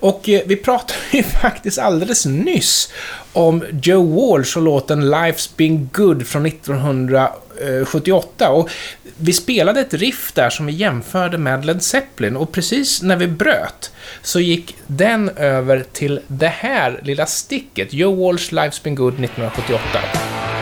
Och 0.00 0.28
eh, 0.28 0.40
vi 0.46 0.56
pratade 0.56 0.98
ju 1.12 1.22
faktiskt 1.42 1.78
alldeles 1.78 2.26
nyss 2.26 2.92
om 3.32 3.64
Joe 3.82 4.30
Walsh 4.30 4.56
och 4.56 4.62
låten 4.62 5.14
Life's 5.14 5.50
Been 5.56 5.90
Good 5.92 6.26
från 6.26 6.46
Eh, 7.60 7.84
78 7.84 8.50
Och 8.50 8.70
vi 9.16 9.32
spelade 9.32 9.80
ett 9.80 9.94
riff 9.94 10.32
där 10.32 10.50
som 10.50 10.66
vi 10.66 10.72
jämförde 10.72 11.38
med 11.38 11.64
Led 11.64 11.82
Zeppelin 11.82 12.36
och 12.36 12.52
precis 12.52 13.02
när 13.02 13.16
vi 13.16 13.26
bröt 13.26 13.92
så 14.22 14.40
gick 14.40 14.76
den 14.86 15.28
över 15.28 15.84
till 15.92 16.20
det 16.26 16.48
här 16.48 17.00
lilla 17.02 17.26
sticket. 17.26 17.92
Joe 17.92 18.26
Walsh 18.26 18.52
Life's 18.52 18.82
Been 18.82 18.94
Good 18.94 19.14
1978. 19.14 20.55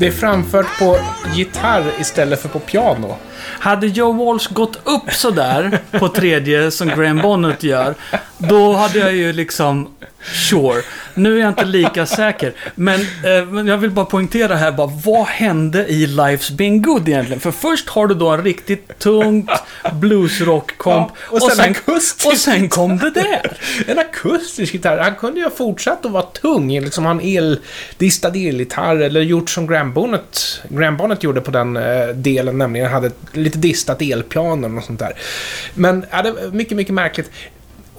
Det 0.00 0.06
är 0.06 0.10
framfört 0.10 0.78
på 0.78 0.98
gitarr 1.34 1.84
istället 2.00 2.42
för 2.42 2.48
på 2.48 2.58
piano. 2.58 3.16
Hade 3.38 3.86
Joe 3.86 4.12
Walsh 4.12 4.52
gått 4.52 4.76
upp 4.84 5.12
sådär 5.12 5.78
på 5.90 6.08
tredje 6.08 6.70
som 6.70 6.88
Graham 6.88 7.18
Bonnet 7.18 7.62
gör, 7.62 7.94
då 8.38 8.72
hade 8.72 8.98
jag 8.98 9.12
ju 9.12 9.32
liksom... 9.32 9.88
Sure. 10.22 10.82
Nu 11.22 11.36
är 11.36 11.40
jag 11.40 11.48
inte 11.48 11.64
lika 11.64 12.06
säker. 12.06 12.52
Men, 12.74 13.00
eh, 13.00 13.46
men 13.50 13.66
jag 13.66 13.78
vill 13.78 13.90
bara 13.90 14.04
poängtera 14.04 14.56
här 14.56 14.72
bara, 14.72 14.90
vad 15.04 15.26
hände 15.26 15.86
i 15.86 16.06
Life's 16.06 16.52
Been 16.52 16.82
Good 16.82 17.08
egentligen? 17.08 17.40
För 17.40 17.50
först 17.50 17.88
har 17.88 18.06
du 18.06 18.14
då 18.14 18.28
en 18.28 18.44
riktigt 18.44 18.98
tungt 18.98 19.50
bluesrock-komp. 19.92 21.12
Ja, 21.30 21.36
och 21.36 21.42
sen 21.42 21.70
akustisk. 21.70 22.26
och 22.26 22.36
sen 22.36 22.68
kom 22.68 22.98
det 22.98 23.10
där. 23.10 23.58
En 23.86 23.98
akustisk 23.98 24.74
gitarr. 24.74 24.98
Han 24.98 25.14
kunde 25.14 25.40
ju 25.40 25.44
ha 25.44 25.50
fortsatt 25.50 26.06
att 26.06 26.12
vara 26.12 26.22
tung, 26.22 26.80
liksom 26.80 27.04
ha 27.04 27.10
en 27.10 27.20
el, 27.20 27.60
distad 27.98 28.28
elgitarr 28.28 28.96
eller 28.96 29.20
gjort 29.20 29.50
som 29.50 29.66
Graham 29.66 29.92
Bonnet, 29.92 30.60
Graham 30.68 30.96
Bonnet 30.96 31.22
gjorde 31.22 31.40
på 31.40 31.50
den 31.50 31.76
eh, 31.76 32.08
delen, 32.08 32.58
nämligen 32.58 32.90
hade 32.90 33.10
lite 33.32 33.58
distat 33.58 34.02
elpiano 34.02 34.78
och 34.78 34.84
sånt 34.84 34.98
där. 34.98 35.12
Men 35.74 36.04
ja, 36.10 36.22
det 36.22 36.34
mycket, 36.52 36.76
mycket 36.76 36.94
märkligt. 36.94 37.30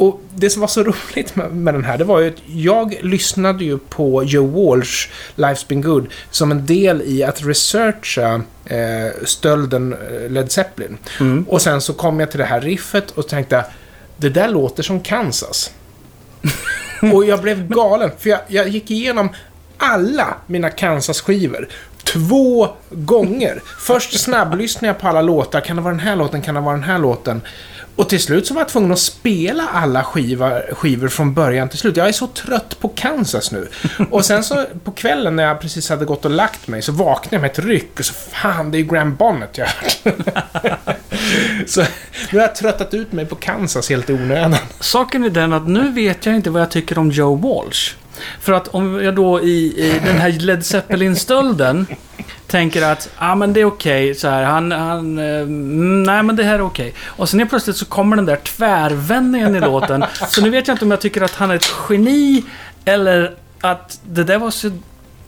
Och 0.01 0.21
det 0.35 0.49
som 0.49 0.61
var 0.61 0.67
så 0.67 0.83
roligt 1.13 1.35
med, 1.35 1.51
med 1.51 1.73
den 1.73 1.83
här, 1.83 1.97
det 1.97 2.03
var 2.03 2.19
ju 2.19 2.27
att 2.27 2.41
jag 2.47 2.97
lyssnade 3.01 3.63
ju 3.63 3.77
på 3.77 4.23
Joe 4.23 4.47
Walsh, 4.47 5.09
Life's 5.35 5.67
Been 5.67 5.81
Good, 5.81 6.07
som 6.31 6.51
en 6.51 6.65
del 6.65 7.01
i 7.01 7.23
att 7.23 7.45
researcha 7.45 8.41
eh, 8.65 9.25
stölden 9.25 9.93
eh, 9.93 10.29
Led 10.29 10.51
Zeppelin. 10.51 10.97
Mm. 11.19 11.45
Och 11.49 11.61
sen 11.61 11.81
så 11.81 11.93
kom 11.93 12.19
jag 12.19 12.31
till 12.31 12.39
det 12.39 12.45
här 12.45 12.61
riffet 12.61 13.11
och 13.11 13.27
tänkte, 13.27 13.65
det 14.17 14.29
där 14.29 14.49
låter 14.49 14.83
som 14.83 14.99
Kansas. 14.99 15.71
och 17.13 17.25
jag 17.25 17.41
blev 17.41 17.67
galen, 17.67 18.11
för 18.19 18.29
jag, 18.29 18.39
jag 18.47 18.67
gick 18.67 18.91
igenom 18.91 19.29
alla 19.77 20.37
mina 20.47 20.69
Kansas-skivor. 20.69 21.67
Två 22.03 22.69
gånger. 22.89 23.61
Först 23.79 24.19
snabblyssnade 24.19 24.87
jag 24.87 24.99
på 24.99 25.07
alla 25.07 25.21
låtar. 25.21 25.61
Kan 25.61 25.75
det 25.75 25.81
vara 25.81 25.93
den 25.93 26.05
här 26.05 26.15
låten? 26.15 26.41
Kan 26.41 26.55
det 26.55 26.61
vara 26.61 26.75
den 26.75 26.83
här 26.83 26.99
låten? 26.99 27.41
Och 27.95 28.09
till 28.09 28.19
slut 28.19 28.47
så 28.47 28.53
var 28.53 28.61
jag 28.61 28.69
tvungen 28.69 28.91
att 28.91 28.99
spela 28.99 29.67
alla 29.67 30.03
skivor, 30.03 30.73
skivor 30.73 31.07
från 31.07 31.33
början 31.33 31.69
till 31.69 31.79
slut. 31.79 31.97
Jag 31.97 32.07
är 32.07 32.11
så 32.11 32.27
trött 32.27 32.79
på 32.79 32.87
Kansas 32.87 33.51
nu. 33.51 33.67
Och 34.09 34.25
sen 34.25 34.43
så 34.43 34.65
på 34.83 34.91
kvällen 34.91 35.35
när 35.35 35.43
jag 35.43 35.61
precis 35.61 35.89
hade 35.89 36.05
gått 36.05 36.25
och 36.25 36.31
lagt 36.31 36.67
mig 36.67 36.81
så 36.81 36.91
vaknade 36.91 37.35
jag 37.35 37.41
med 37.41 37.51
ett 37.51 37.59
ryck 37.59 37.99
och 37.99 38.05
så 38.05 38.13
fan, 38.13 38.71
det 38.71 38.77
är 38.77 38.79
ju 38.79 38.85
Graham 38.85 39.15
Bonnet 39.15 39.57
jag 39.57 39.65
har 39.65 40.11
hört. 40.11 40.97
Så 41.67 41.81
nu 42.31 42.39
har 42.39 42.41
jag 42.41 42.55
tröttat 42.55 42.93
ut 42.93 43.11
mig 43.11 43.25
på 43.25 43.35
Kansas 43.35 43.89
helt 43.89 44.09
i 44.09 44.13
onödan. 44.13 44.55
Saken 44.79 45.23
är 45.23 45.29
den 45.29 45.53
att 45.53 45.67
nu 45.67 45.91
vet 45.91 46.25
jag 46.25 46.35
inte 46.35 46.49
vad 46.49 46.61
jag 46.61 46.71
tycker 46.71 46.97
om 46.97 47.11
Joe 47.11 47.35
Walsh. 47.35 47.95
För 48.39 48.53
att 48.53 48.67
om 48.67 49.03
jag 49.03 49.15
då 49.15 49.41
i, 49.41 49.73
i 49.77 50.01
den 50.05 50.17
här 50.17 50.31
Led 50.31 50.65
Zeppelin-stölden 50.65 51.87
tänker 52.47 52.81
att 52.81 53.09
ah, 53.17 53.35
men 53.35 53.53
det 53.53 53.61
är 53.61 53.65
okej, 53.65 54.15
så 54.15 54.27
här, 54.27 54.43
han, 54.43 54.71
han, 54.71 55.17
eh, 55.17 55.45
nej 56.05 56.23
men 56.23 56.35
det 56.35 56.43
här 56.43 56.55
är 56.55 56.61
okej. 56.61 56.93
Och 57.05 57.29
sen 57.29 57.39
helt 57.39 57.49
plötsligt 57.49 57.77
så 57.77 57.85
kommer 57.85 58.15
den 58.15 58.25
där 58.25 58.35
tvärvändningen 58.35 59.55
i 59.55 59.59
låten. 59.59 60.05
Så 60.27 60.41
nu 60.41 60.49
vet 60.49 60.67
jag 60.67 60.75
inte 60.75 60.85
om 60.85 60.91
jag 60.91 61.01
tycker 61.01 61.21
att 61.21 61.35
han 61.35 61.51
är 61.51 61.55
ett 61.55 61.71
geni 61.89 62.43
eller 62.85 63.35
att 63.61 63.99
det 64.03 64.23
där 64.23 64.37
var 64.37 64.51
så 64.51 64.71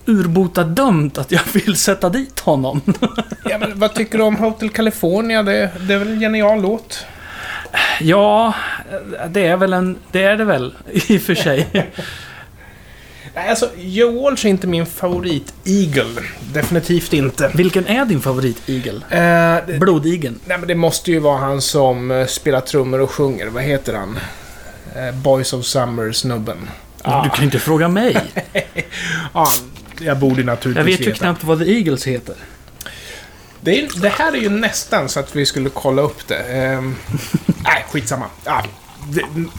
urbota 0.06 0.64
dumt 0.64 1.12
att 1.16 1.32
jag 1.32 1.42
vill 1.54 1.76
sätta 1.76 2.10
dit 2.10 2.40
honom. 2.40 2.82
Ja, 3.46 3.58
men 3.58 3.80
vad 3.80 3.94
tycker 3.94 4.18
du 4.18 4.24
om 4.24 4.36
Hotel 4.36 4.70
California? 4.70 5.44
Det, 5.44 5.72
det 5.80 5.94
är 5.94 5.98
väl 5.98 6.08
en 6.08 6.20
genial 6.20 6.62
låt? 6.62 7.06
ja, 8.00 8.54
det 9.30 9.46
är 9.46 9.58
väl 9.58 9.74
en, 9.74 9.98
det 10.12 10.24
är 10.24 10.38
det 10.38 10.44
väl 10.44 10.74
i 10.92 11.18
och 11.18 11.22
för 11.22 11.36
sig. 11.36 11.88
Nej, 13.36 13.50
Alltså, 13.50 13.70
Joe 13.78 14.22
Walsh 14.24 14.46
är 14.46 14.50
inte 14.50 14.68
min 14.68 14.86
favorit-Eagle. 14.86 16.22
Definitivt 16.54 17.14
inte. 17.14 17.52
Vilken 17.54 17.88
är 17.88 18.06
din 18.06 18.22
favorit-igel? 18.22 19.06
Eh, 19.10 19.78
Blodigeln. 19.80 20.40
nej, 20.46 20.58
men 20.58 20.68
det 20.68 20.76
måste 20.76 21.12
ju 21.12 21.20
vara 21.20 21.38
han 21.38 21.62
som 21.62 22.12
eh, 22.12 22.26
spelar 22.28 22.62
trummor 22.62 23.00
och 23.02 23.12
sjunger. 23.12 23.48
Vad 23.48 23.64
heter 23.64 23.94
han? 23.94 24.20
Eh, 24.96 25.16
Boys 25.16 25.54
of 25.54 25.66
Summer-snubben. 25.66 26.58
Du 26.98 27.30
kan 27.30 27.38
ju 27.38 27.44
inte 27.44 27.60
fråga 27.60 27.88
mig. 27.88 28.18
Ja, 29.34 29.48
jag 30.00 30.18
borde 30.20 30.44
naturligtvis 30.44 30.78
Jag 30.78 30.98
vet 30.98 31.02
ju 31.02 31.06
veta. 31.06 31.18
knappt 31.18 31.44
vad 31.44 31.60
The 31.60 31.66
Eagles 31.78 32.08
heter. 32.08 32.36
Det, 33.62 33.80
är, 33.82 34.02
det 34.02 34.10
här 34.10 34.32
är 34.34 34.38
ju 34.38 34.50
nästan 34.50 35.10
så 35.10 35.20
att 35.20 35.36
vi 35.36 35.46
skulle 35.46 35.70
kolla 35.70 36.02
upp 36.02 36.28
det. 36.28 36.38
Ehm, 36.38 36.96
nej, 37.64 37.86
skitsamma. 37.92 38.26
Det, 38.44 38.52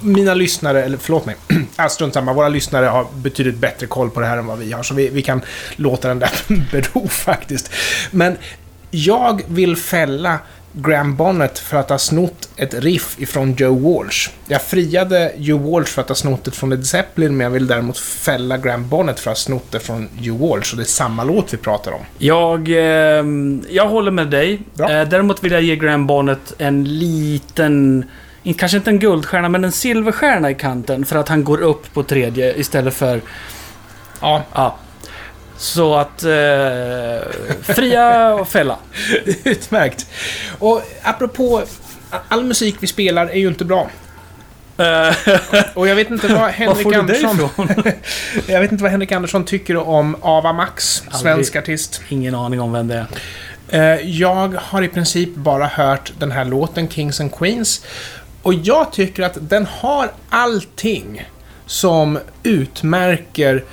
mina 0.03 0.35
lyssnare, 0.35 0.85
eller 0.85 0.99
förlåt 0.99 1.27
mig, 1.27 1.37
ah, 1.77 1.89
strunt 1.89 2.15
samma. 2.15 2.33
Våra 2.33 2.49
lyssnare 2.49 2.87
har 2.87 3.07
betydligt 3.15 3.57
bättre 3.57 3.87
koll 3.87 4.11
på 4.11 4.21
det 4.21 4.27
här 4.27 4.37
än 4.37 4.47
vad 4.47 4.59
vi 4.59 4.73
har, 4.73 4.83
så 4.83 4.95
vi, 4.95 5.09
vi 5.09 5.23
kan 5.23 5.41
låta 5.77 6.09
den 6.09 6.19
där 6.19 6.31
bero 6.73 7.09
faktiskt. 7.09 7.71
Men 8.11 8.37
jag 8.91 9.43
vill 9.49 9.77
fälla 9.77 10.39
Graham 10.77 11.17
Bonnet 11.17 11.59
för 11.59 11.77
att 11.77 11.91
ha 11.91 11.99
snott 11.99 12.49
ett 12.57 12.75
riff 12.75 13.21
ifrån 13.21 13.55
Joe 13.55 13.79
Walsh. 13.79 14.31
Jag 14.49 14.63
friade 14.63 15.33
Joe 15.37 15.71
Walsh 15.71 15.91
för 15.91 16.03
att 16.03 16.09
ha 16.09 16.15
snott 16.15 16.45
det 16.45 16.51
från 16.51 16.71
Led 16.71 16.87
Zeppelin, 16.87 17.37
men 17.37 17.45
jag 17.45 17.51
vill 17.51 17.67
däremot 17.67 17.99
fälla 17.99 18.59
Graham 18.59 18.89
Bonnet 18.89 19.21
för 19.21 19.31
att 19.31 19.37
ha 19.37 19.43
snott 19.43 19.71
det 19.71 19.81
från 19.81 20.09
Joe 20.21 20.49
Walsh, 20.49 20.73
och 20.73 20.77
det 20.77 20.83
är 20.83 20.85
samma 20.85 21.25
låt 21.25 21.55
vi 21.55 21.57
pratar 21.57 21.93
om. 21.93 22.01
Jag, 22.19 22.69
eh, 22.69 23.25
jag 23.71 23.89
håller 23.89 24.11
med 24.11 24.31
dig. 24.31 24.61
Bra. 24.75 24.91
Eh, 24.91 25.09
däremot 25.09 25.45
vill 25.45 25.53
jag 25.53 25.63
ge 25.63 25.77
Graham 25.77 26.07
Bonnet 26.07 26.55
en 26.59 26.85
liten... 26.99 28.05
Kanske 28.53 28.77
inte 28.77 28.91
en 28.91 28.99
guldstjärna, 28.99 29.49
men 29.49 29.65
en 29.65 29.73
silverstjärna 29.73 30.51
i 30.51 30.55
kanten. 30.55 31.05
För 31.05 31.17
att 31.17 31.29
han 31.29 31.45
går 31.45 31.61
upp 31.61 31.95
på 31.95 32.03
tredje 32.03 32.55
istället 32.61 32.95
för... 32.95 33.21
Ja, 34.21 34.43
Ja. 34.55 34.77
Så 35.57 35.95
att... 35.95 36.23
Eh, 36.25 37.19
fria 37.63 38.35
och 38.35 38.49
fälla. 38.49 38.77
Utmärkt. 39.45 40.07
Och 40.59 40.83
apropå, 41.03 41.63
all 42.29 42.45
musik 42.45 42.77
vi 42.81 42.87
spelar 42.87 43.27
är 43.27 43.39
ju 43.39 43.49
inte 43.49 43.65
bra. 43.65 43.89
Eh, 44.79 45.15
Och 45.75 45.89
jag 45.89 45.95
vet 45.95 46.11
inte 46.11 46.29
vad 46.29 46.51
Henrik 46.51 46.95
Andersson... 46.95 47.49
Jag 48.47 48.61
vet 48.61 48.73
inte 48.73 48.83
vad 48.83 48.91
Henrik 48.91 49.13
Andersson 49.13 49.45
tycker 49.45 49.77
om 49.77 50.17
Ava 50.21 50.53
Max, 50.53 51.03
Aldrig. 51.07 51.21
svensk 51.23 51.57
artist. 51.57 52.03
Ingen 52.09 52.35
aning 52.35 52.61
om 52.61 52.73
vem 52.73 52.89
det 52.89 52.95
är. 53.69 53.95
Eh, 53.95 54.01
Jag 54.11 54.55
har 54.59 54.83
i 54.83 54.89
princip 54.89 55.35
bara 55.35 55.67
hört 55.67 56.13
den 56.19 56.33
här 56.33 56.45
låten, 56.45 56.89
Kings 56.89 57.21
and 57.21 57.35
Queens. 57.35 57.85
Och 58.45 58.55
jag 58.55 58.93
tycker 58.93 59.23
att 59.23 59.39
den 59.41 59.67
har 59.67 60.13
allting 60.29 61.25
som 61.67 62.19
utmärker 62.43 63.65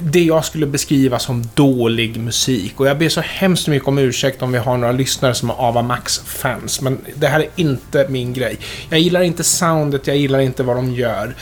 det 0.00 0.24
jag 0.24 0.44
skulle 0.44 0.66
beskriva 0.66 1.18
som 1.18 1.48
dålig 1.54 2.20
musik. 2.20 2.80
Och 2.80 2.86
jag 2.86 2.98
ber 2.98 3.08
så 3.08 3.20
hemskt 3.20 3.68
mycket 3.68 3.88
om 3.88 3.98
ursäkt 3.98 4.42
om 4.42 4.52
vi 4.52 4.58
har 4.58 4.76
några 4.76 4.92
lyssnare 4.92 5.34
som 5.34 5.50
är 5.50 5.68
Ava 5.68 5.82
Max-fans. 5.82 6.80
Men 6.80 6.98
det 7.14 7.26
här 7.26 7.40
är 7.40 7.48
inte 7.56 8.06
min 8.08 8.32
grej. 8.32 8.58
Jag 8.90 9.00
gillar 9.00 9.20
inte 9.22 9.44
soundet, 9.44 10.06
jag 10.06 10.16
gillar 10.16 10.38
inte 10.38 10.62
vad 10.62 10.76
de 10.76 10.94
gör. 10.94 11.34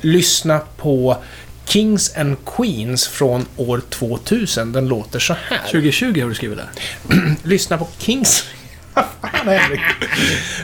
Lyssna 0.00 0.60
på 0.76 1.16
Kings 1.64 2.16
and 2.16 2.36
Queens 2.44 3.08
från 3.08 3.46
år 3.56 3.82
2000. 3.88 4.72
Den 4.72 4.88
låter 4.88 5.18
så 5.18 5.36
här. 5.48 5.58
2020 5.58 6.20
har 6.20 6.28
du 6.28 6.34
skrivit 6.34 6.58
där. 6.58 6.70
Lyssna 7.42 7.78
på 7.78 7.88
Kings... 7.98 8.44
Fan 8.96 9.48
Henrik? 9.48 9.80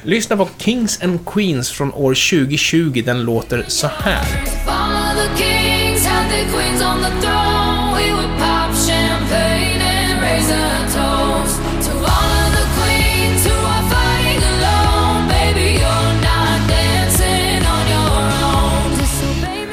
Lyssna 0.03 0.37
på 0.37 0.49
Kings 0.59 1.03
and 1.03 1.27
Queens 1.27 1.71
från 1.71 1.93
år 1.93 2.15
2020. 2.15 3.03
Den 3.07 3.23
låter 3.23 3.65
så 3.69 3.87
här. 3.87 4.25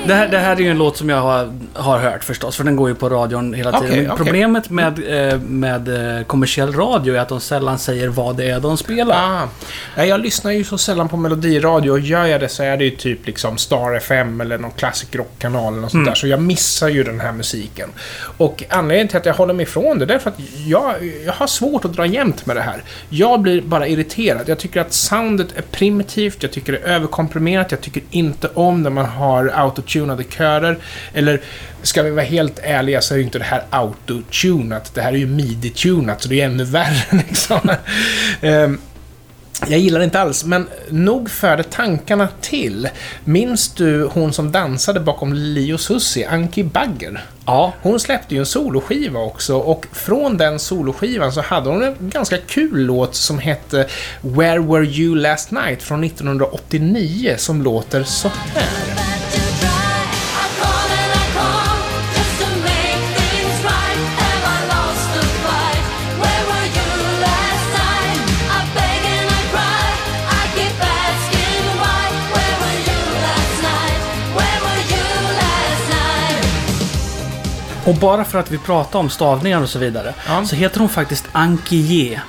Det 0.09 0.15
här, 0.15 0.27
det 0.27 0.37
här 0.37 0.55
är 0.55 0.59
ju 0.59 0.71
en 0.71 0.77
låt 0.77 0.97
som 0.97 1.09
jag 1.09 1.21
har, 1.21 1.53
har 1.73 1.99
hört 1.99 2.23
förstås, 2.23 2.57
för 2.57 2.63
den 2.63 2.75
går 2.75 2.89
ju 2.89 2.95
på 2.95 3.09
radion 3.09 3.53
hela 3.53 3.71
tiden. 3.71 3.93
Okej, 3.93 4.09
okej. 4.11 4.25
Problemet 4.25 4.69
med, 4.69 5.31
eh, 5.31 5.39
med 5.39 6.17
eh, 6.17 6.23
kommersiell 6.23 6.73
radio 6.73 7.15
är 7.15 7.19
att 7.19 7.29
de 7.29 7.39
sällan 7.39 7.79
säger 7.79 8.07
vad 8.07 8.37
det 8.37 8.49
är 8.49 8.59
de 8.59 8.77
spelar. 8.77 9.15
Ah. 9.15 9.47
Ja, 9.95 10.05
jag 10.05 10.19
lyssnar 10.19 10.51
ju 10.51 10.63
så 10.63 10.77
sällan 10.77 11.09
på 11.09 11.17
melodiradio 11.17 11.91
och 11.91 11.99
gör 11.99 12.25
jag 12.25 12.41
det 12.41 12.49
så 12.49 12.63
är 12.63 12.77
det 12.77 12.83
ju 12.83 12.89
typ 12.89 13.25
liksom 13.25 13.57
Star 13.57 13.95
FM 13.95 14.41
eller 14.41 14.57
någon 14.57 14.71
classic 14.71 15.09
rockkanal 15.11 15.73
eller 15.73 15.81
något 15.81 15.91
sånt 15.91 16.05
där. 16.05 16.15
Så 16.15 16.27
jag 16.27 16.41
missar 16.41 16.89
ju 16.89 17.03
den 17.03 17.19
här 17.19 17.31
musiken. 17.31 17.89
Och 18.37 18.63
anledningen 18.69 19.07
till 19.07 19.17
att 19.17 19.25
jag 19.25 19.33
håller 19.33 19.53
mig 19.53 19.63
ifrån 19.63 19.99
det, 19.99 20.05
det 20.05 20.13
är 20.13 20.19
för 20.19 20.29
att 20.29 20.39
jag, 20.65 20.95
jag 21.25 21.33
har 21.33 21.47
svårt 21.47 21.85
att 21.85 21.93
dra 21.93 22.05
jämnt 22.05 22.45
med 22.45 22.55
det 22.55 22.61
här. 22.61 22.83
Jag 23.09 23.41
blir 23.41 23.61
bara 23.61 23.87
irriterad. 23.87 24.49
Jag 24.49 24.59
tycker 24.59 24.81
att 24.81 24.93
soundet 24.93 25.57
är 25.57 25.61
primitivt, 25.61 26.43
jag 26.43 26.51
tycker 26.51 26.73
det 26.73 26.79
är 26.79 26.95
överkomprimerat, 26.95 27.71
jag 27.71 27.81
tycker 27.81 28.03
inte 28.11 28.49
om 28.53 28.83
när 28.83 28.89
man 28.89 29.05
har 29.05 29.47
autotunade 29.99 30.23
körer. 30.23 30.77
Eller, 31.13 31.41
ska 31.81 32.03
vi 32.03 32.12
vara 32.12 32.25
helt 32.25 32.59
ärliga 32.63 33.01
så 33.01 33.13
är 33.13 33.17
ju 33.17 33.23
inte 33.23 33.39
det 33.39 33.45
här 33.45 33.63
autotunat. 33.69 34.91
Det 34.93 35.01
här 35.01 35.13
är 35.13 35.17
ju 35.17 35.27
midi-tunat, 35.27 36.21
så 36.21 36.29
det 36.29 36.41
är 36.41 36.45
ännu 36.45 36.63
värre 36.63 37.03
liksom. 37.27 37.71
Ehm, 38.41 38.79
jag 39.67 39.79
gillar 39.79 39.99
det 39.99 40.05
inte 40.05 40.19
alls, 40.19 40.45
men 40.45 40.67
nog 40.89 41.29
förde 41.29 41.63
tankarna 41.63 42.27
till. 42.41 42.89
Minns 43.23 43.69
du 43.69 44.05
hon 44.05 44.33
som 44.33 44.51
dansade 44.51 44.99
bakom 44.99 45.33
Lio 45.33 45.77
Susi, 45.77 46.25
Anki 46.25 46.63
Bagger? 46.63 47.23
Ja. 47.45 47.73
Hon 47.81 47.99
släppte 47.99 48.35
ju 48.35 48.39
en 48.39 48.45
soloskiva 48.45 49.19
också 49.19 49.57
och 49.57 49.85
från 49.91 50.38
den 50.38 50.59
soloskivan 50.59 51.31
så 51.31 51.41
hade 51.41 51.69
hon 51.69 51.83
en 51.83 51.95
ganska 51.99 52.38
kul 52.38 52.85
låt 52.85 53.15
som 53.15 53.39
hette 53.39 53.88
Where 54.21 54.59
Were 54.59 54.85
You 54.85 55.15
Last 55.15 55.51
Night 55.51 55.83
från 55.83 56.03
1989 56.03 57.35
som 57.38 57.62
låter 57.62 58.03
så 58.03 58.27
här. 58.27 59.28
Och 77.85 77.95
bara 77.95 78.23
för 78.25 78.39
att 78.39 78.51
vi 78.51 78.57
pratar 78.57 78.99
om 78.99 79.09
stavningar 79.09 79.61
och 79.61 79.69
så 79.69 79.79
vidare, 79.79 80.13
Ja. 80.27 80.45
så 80.45 80.55
heter 80.55 80.79
hon 80.79 80.89
faktiskt 80.89 81.25
Ankie 81.31 82.21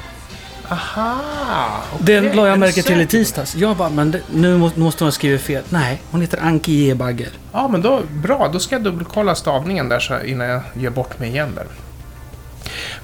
Aha! 0.68 1.82
Det 2.00 2.18
okej. 2.20 2.34
la 2.36 2.48
jag 2.48 2.58
märke 2.58 2.82
till 2.82 3.00
i 3.00 3.06
tisdags. 3.06 3.54
Jag 3.56 3.76
bara, 3.76 3.88
men 3.90 4.10
det, 4.10 4.20
nu 4.32 4.56
må- 4.56 4.70
måste 4.74 5.04
hon 5.04 5.06
ha 5.06 5.12
skrivit 5.12 5.40
fel. 5.42 5.62
Nej, 5.68 6.02
hon 6.10 6.20
heter 6.20 6.38
Ankie 6.42 6.94
Bagger. 6.94 7.28
Ja, 7.52 7.68
men 7.68 7.82
då, 7.82 8.00
bra. 8.10 8.48
Då 8.52 8.58
ska 8.60 8.74
jag 8.74 8.82
dubbelkolla 8.82 9.34
stavningen 9.34 9.88
där 9.88 10.00
så, 10.00 10.20
innan 10.22 10.46
jag 10.46 10.60
ger 10.74 10.90
bort 10.90 11.18
mig 11.18 11.28
igen 11.28 11.52
där. 11.54 11.66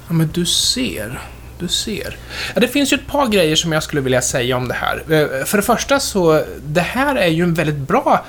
Ja, 0.07 0.13
men 0.13 0.29
du 0.33 0.45
ser. 0.45 1.19
Du 1.59 1.67
ser. 1.67 2.17
Ja, 2.53 2.61
det 2.61 2.67
finns 2.67 2.93
ju 2.93 2.95
ett 2.97 3.07
par 3.07 3.27
grejer 3.27 3.55
som 3.55 3.71
jag 3.71 3.83
skulle 3.83 4.01
vilja 4.01 4.21
säga 4.21 4.57
om 4.57 4.67
det 4.67 4.73
här. 4.73 4.95
Eh, 5.39 5.45
För 5.45 5.57
det 5.57 5.63
första 5.63 5.99
så, 5.99 6.43
det 6.67 6.81
här 6.81 7.15
är 7.15 7.27
ju 7.27 7.43
en 7.43 7.53
väldigt 7.53 7.75
bra 7.87 8.25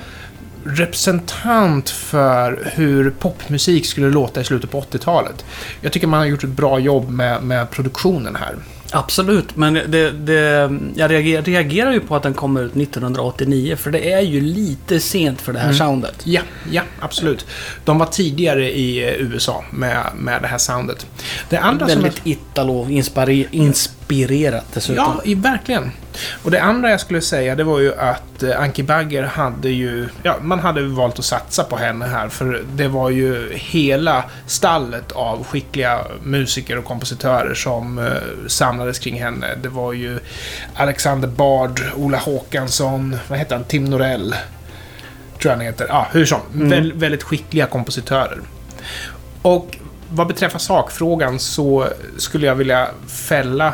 representant 0.63 1.89
för 1.89 2.71
hur 2.75 3.09
popmusik 3.09 3.85
skulle 3.85 4.09
låta 4.09 4.41
i 4.41 4.43
slutet 4.43 4.71
på 4.71 4.81
80-talet. 4.81 5.45
Jag 5.81 5.91
tycker 5.91 6.07
man 6.07 6.19
har 6.19 6.25
gjort 6.25 6.43
ett 6.43 6.49
bra 6.49 6.79
jobb 6.79 7.09
med, 7.09 7.43
med 7.43 7.71
produktionen 7.71 8.35
här. 8.35 8.55
Absolut, 8.91 9.55
men 9.55 9.73
det, 9.73 10.11
det, 10.11 10.69
jag 10.95 11.11
reagerar, 11.11 11.41
reagerar 11.41 11.91
ju 11.91 11.99
på 11.99 12.15
att 12.15 12.23
den 12.23 12.33
kommer 12.33 12.63
ut 12.63 12.75
1989, 12.75 13.75
för 13.75 13.91
det 13.91 14.11
är 14.11 14.21
ju 14.21 14.41
lite 14.41 14.99
sent 14.99 15.41
för 15.41 15.53
det 15.53 15.59
här 15.59 15.73
soundet. 15.73 16.21
Ja, 16.23 16.41
ja, 16.71 16.81
absolut. 16.99 17.45
De 17.85 17.99
var 17.99 18.05
tidigare 18.05 18.71
i 18.71 19.07
eh, 19.07 19.13
USA 19.13 19.63
med, 19.71 20.05
med 20.17 20.41
det 20.41 20.47
här 20.47 20.57
soundet. 20.57 21.07
Det 21.49 21.57
andra 21.57 21.87
som 21.87 22.01
Väldigt 22.01 22.25
Italo-inspirerat 22.25 24.65
dessutom. 24.73 25.21
Ja, 25.25 25.35
verkligen. 25.35 25.91
Och 26.43 26.51
det 26.51 26.61
andra 26.61 26.89
jag 26.89 26.99
skulle 26.99 27.21
säga, 27.21 27.55
det 27.55 27.63
var 27.63 27.79
ju 27.79 27.95
att 27.95 28.43
eh, 28.43 28.61
Anki 28.61 28.83
Bagger 28.83 29.23
hade 29.23 29.69
ju... 29.69 30.09
Ja, 30.23 30.37
man 30.41 30.59
hade 30.59 30.81
valt 30.81 31.19
att 31.19 31.25
satsa 31.25 31.63
på 31.63 31.77
henne 31.77 32.05
här, 32.05 32.29
för 32.29 32.63
det 32.73 32.87
var 32.87 33.09
ju 33.09 33.53
hela 33.53 34.23
stallet 34.47 35.11
av 35.11 35.43
skickliga 35.43 35.99
musiker 36.23 36.77
och 36.77 36.85
kompositörer 36.85 37.53
som 37.53 37.99
eh, 37.99 38.05
samlades 38.47 38.99
kring 38.99 39.21
henne. 39.21 39.47
Det 39.61 39.69
var 39.69 39.93
ju 39.93 40.19
Alexander 40.75 41.27
Bard, 41.27 41.81
Ola 41.95 42.17
Håkansson, 42.17 43.17
vad 43.27 43.39
heter 43.39 43.55
han, 43.55 43.63
Tim 43.63 43.85
Norell. 43.85 44.35
Tror 45.41 45.51
jag 45.51 45.57
han 45.57 45.65
heter. 45.65 45.85
Ja, 45.89 46.07
hur 46.11 46.25
som. 46.25 46.39
Väl, 46.51 46.93
väldigt 46.93 47.23
skickliga 47.23 47.65
kompositörer. 47.65 48.39
Och 49.41 49.77
vad 50.09 50.27
beträffar 50.27 50.59
sakfrågan 50.59 51.39
så 51.39 51.87
skulle 52.17 52.45
jag 52.45 52.55
vilja 52.55 52.87
fälla 53.07 53.73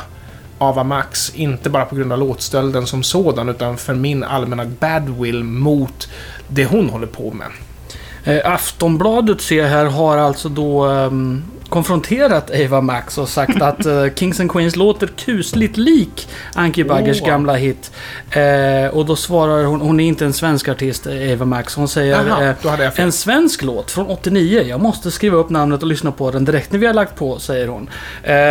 Ava 0.58 0.84
Max, 0.84 1.32
inte 1.36 1.70
bara 1.70 1.86
på 1.86 1.96
grund 1.96 2.12
av 2.12 2.20
låtstölden 2.20 2.88
som 2.88 3.04
sådan, 3.04 3.50
utan 3.50 3.78
för 3.78 3.94
min 3.94 4.24
allmänna 4.24 4.65
badwill 4.65 5.44
mot 5.44 6.10
det 6.48 6.65
hon 6.65 6.89
håller 6.89 7.08
på 7.08 7.32
med. 7.32 7.48
Eh, 8.24 8.54
Aftonbladet 8.54 9.41
ser 9.41 9.58
jag 9.58 9.68
här 9.68 9.86
har 9.86 10.18
alltså 10.18 10.50
då 10.50 10.86
um, 10.86 11.44
konfronterat 11.69 12.51
Ava 12.51 12.82
Max 12.82 13.17
och 13.17 13.30
sagt 13.30 13.62
att 13.62 13.86
eh, 13.86 14.06
Kings 14.15 14.39
and 14.39 14.51
Queens 14.51 14.75
låter 14.75 15.08
kusligt 15.08 15.78
lik 15.78 16.28
Anki 16.54 16.84
Baggers 16.84 17.21
Åh. 17.21 17.28
gamla 17.28 17.54
hit. 17.54 17.91
Eh, 18.30 18.95
och 18.95 19.06
då 19.06 19.15
svarar 19.15 19.63
hon, 19.63 19.82
hon 19.82 19.99
är 19.99 20.08
inte 20.08 20.25
en 20.25 20.34
svensk 20.34 20.67
artist, 20.67 21.08
Ava 21.08 21.45
Max. 21.45 21.75
Hon 21.75 21.88
säger 21.88 22.15
jag 22.84 22.93
fel. 22.93 23.06
en 23.06 23.12
svensk 23.12 23.63
låt 23.63 23.91
från 23.91 24.08
89. 24.08 24.62
Jag 24.62 24.82
måste 24.82 25.12
skriva 25.12 25.38
upp 25.38 25.49
namnet 25.49 25.82
och 25.82 25.88
lyssna 25.88 26.12
på 26.12 26.32
den 26.32 26.45
direkt 26.45 26.71
när 26.71 26.80
vi 26.80 26.86
har 26.86 26.93
lagt 26.93 27.15
på, 27.15 27.39
säger 27.39 27.67
hon. 27.67 27.89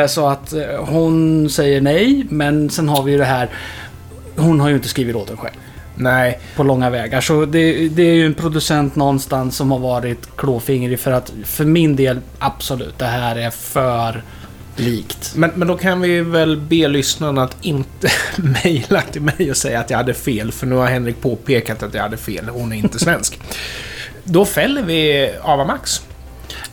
Så 0.09 0.29
att 0.29 0.55
hon 0.79 1.51
säger 1.51 1.81
nej, 1.81 2.27
men 2.29 2.71
sen 2.71 2.89
har 2.89 3.03
vi 3.03 3.13
ju 3.13 3.19
det 3.19 3.25
här. 3.25 3.49
Hon 4.37 4.61
har 4.61 4.69
ju 4.69 4.75
inte 4.75 4.89
skrivit 4.89 5.15
låten 5.15 5.37
själv 5.37 5.55
Nej, 5.95 6.41
på 6.57 6.63
långa 6.63 6.91
vägar. 6.91 7.21
Så 7.21 7.45
det, 7.45 7.89
det 7.89 8.03
är 8.03 8.15
ju 8.15 8.27
en 8.27 8.35
producent 8.35 8.97
någonstans 8.97 9.57
som 9.57 9.71
har 9.71 9.79
varit 9.79 10.37
klåfingrig 10.37 11.01
för 11.01 11.13
att 11.13 11.33
för 11.45 11.65
min 11.65 11.97
del, 11.97 12.21
absolut, 12.39 12.99
det 12.99 13.05
här 13.05 13.37
är 13.37 13.51
för 13.51 14.23
likt. 14.77 15.33
men, 15.37 15.51
men 15.55 15.69
då 15.69 15.77
kan 15.77 16.01
vi 16.01 16.21
väl 16.21 16.57
be 16.61 16.89
lyssnarna 16.89 17.43
att 17.43 17.57
inte 17.61 18.09
mejla 18.65 19.01
till 19.01 19.23
mig 19.23 19.51
och 19.51 19.57
säga 19.57 19.81
att 19.81 19.91
jag 19.91 19.97
hade 19.97 20.15
fel, 20.15 20.53
för 20.53 20.67
nu 20.67 20.75
har 20.75 20.87
Henrik 20.87 21.21
påpekat 21.21 21.83
att 21.83 21.95
jag 21.95 22.03
hade 22.03 22.17
fel. 22.17 22.49
Hon 22.49 22.73
är 22.73 22.77
inte 22.77 22.99
svensk. 23.05 23.41
Då 24.25 24.45
fäller 24.45 24.83
vi 24.83 25.31
Ava 25.43 25.65
Max. 25.65 26.03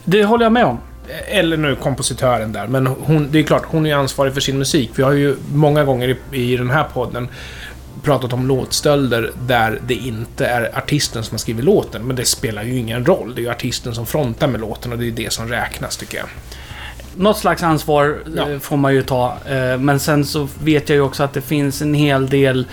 Det 0.03 0.23
håller 0.23 0.45
jag 0.45 0.51
med 0.51 0.65
om. 0.65 0.79
Eller 1.27 1.57
nu 1.57 1.75
kompositören 1.75 2.51
där, 2.51 2.67
men 2.67 2.88
hon, 2.88 3.27
det 3.31 3.39
är 3.39 3.43
klart, 3.43 3.63
hon 3.65 3.86
är 3.86 3.95
ansvarig 3.95 4.34
för 4.34 4.41
sin 4.41 4.57
musik. 4.57 4.91
Vi 4.95 5.03
har 5.03 5.12
ju 5.12 5.36
många 5.53 5.84
gånger 5.84 6.17
i, 6.31 6.51
i 6.51 6.57
den 6.57 6.69
här 6.69 6.84
podden 6.84 7.27
pratat 8.03 8.33
om 8.33 8.47
låtstölder 8.47 9.31
där 9.47 9.79
det 9.87 9.93
inte 9.93 10.45
är 10.45 10.77
artisten 10.77 11.23
som 11.23 11.33
har 11.33 11.39
skrivit 11.39 11.65
låten, 11.65 12.03
men 12.07 12.15
det 12.15 12.25
spelar 12.25 12.63
ju 12.63 12.77
ingen 12.77 13.05
roll. 13.05 13.35
Det 13.35 13.41
är 13.41 13.43
ju 13.43 13.49
artisten 13.49 13.95
som 13.95 14.05
frontar 14.05 14.47
med 14.47 14.61
låten 14.61 14.91
och 14.91 14.97
det 14.97 15.07
är 15.07 15.11
det 15.11 15.33
som 15.33 15.47
räknas, 15.47 15.97
tycker 15.97 16.17
jag. 16.17 16.27
Något 17.15 17.37
slags 17.37 17.63
ansvar 17.63 18.17
Ja. 18.35 18.49
eh, 18.49 18.59
får 18.59 18.77
man 18.77 18.93
ju 18.93 19.01
ta. 19.03 19.37
eh, 19.49 19.77
Men 19.77 19.99
sen 19.99 20.25
så 20.25 20.47
vet 20.63 20.89
jag 20.89 20.95
ju 20.95 21.01
också 21.01 21.23
att 21.23 21.33
det 21.33 21.41
finns 21.41 21.81
en 21.81 21.93
hel 21.93 22.29
del... 22.29 22.65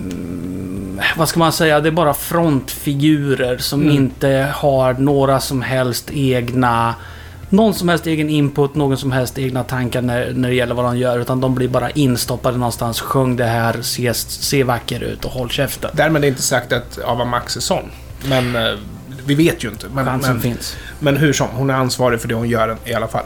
Mm, 0.00 1.00
vad 1.16 1.28
ska 1.28 1.38
man 1.38 1.52
säga? 1.52 1.80
Det 1.80 1.88
är 1.88 1.92
bara 1.92 2.14
frontfigurer 2.14 3.58
som 3.58 3.80
Mm. 3.82 3.94
inte 3.96 4.52
har 4.54 4.92
några 4.94 5.40
som 5.40 5.62
helst 5.62 6.10
egna... 6.12 6.94
Någon 7.50 7.74
som 7.74 7.88
helst 7.88 8.06
egen 8.06 8.30
input, 8.30 8.74
någon 8.74 8.96
som 8.96 9.12
helst 9.12 9.38
egna 9.38 9.64
tankar 9.64 10.02
när, 10.02 10.32
när 10.32 10.48
det 10.48 10.54
gäller 10.54 10.74
vad 10.74 10.84
de 10.84 10.98
gör. 10.98 11.18
Utan 11.18 11.40
de 11.40 11.54
blir 11.54 11.68
bara 11.68 11.90
instoppade 11.90 12.58
någonstans. 12.58 13.00
Sjung 13.00 13.36
det 13.36 13.44
här, 13.44 13.82
se, 13.82 14.14
se 14.14 14.62
vacker 14.62 15.00
ut 15.00 15.24
och 15.24 15.30
håll 15.30 15.50
käften. 15.50 15.90
Därmed 15.94 16.24
är 16.24 16.28
inte 16.28 16.42
sagt 16.42 16.72
att 16.72 16.98
Ava 17.04 17.24
Max 17.24 17.56
är 17.56 17.60
sån. 17.60 17.90
Men 18.28 18.56
eh, 18.56 18.74
vi 19.26 19.34
vet 19.34 19.64
ju 19.64 19.68
inte. 19.68 19.86
Men, 19.94 20.04
Chansen 20.04 20.32
men, 20.32 20.42
finns. 20.42 20.76
men 20.98 21.16
hur 21.16 21.32
som, 21.32 21.48
hon 21.48 21.70
är 21.70 21.74
ansvarig 21.74 22.20
för 22.20 22.28
det 22.28 22.34
hon 22.34 22.48
gör 22.48 22.76
i 22.84 22.94
alla 22.94 23.08
fall. 23.08 23.24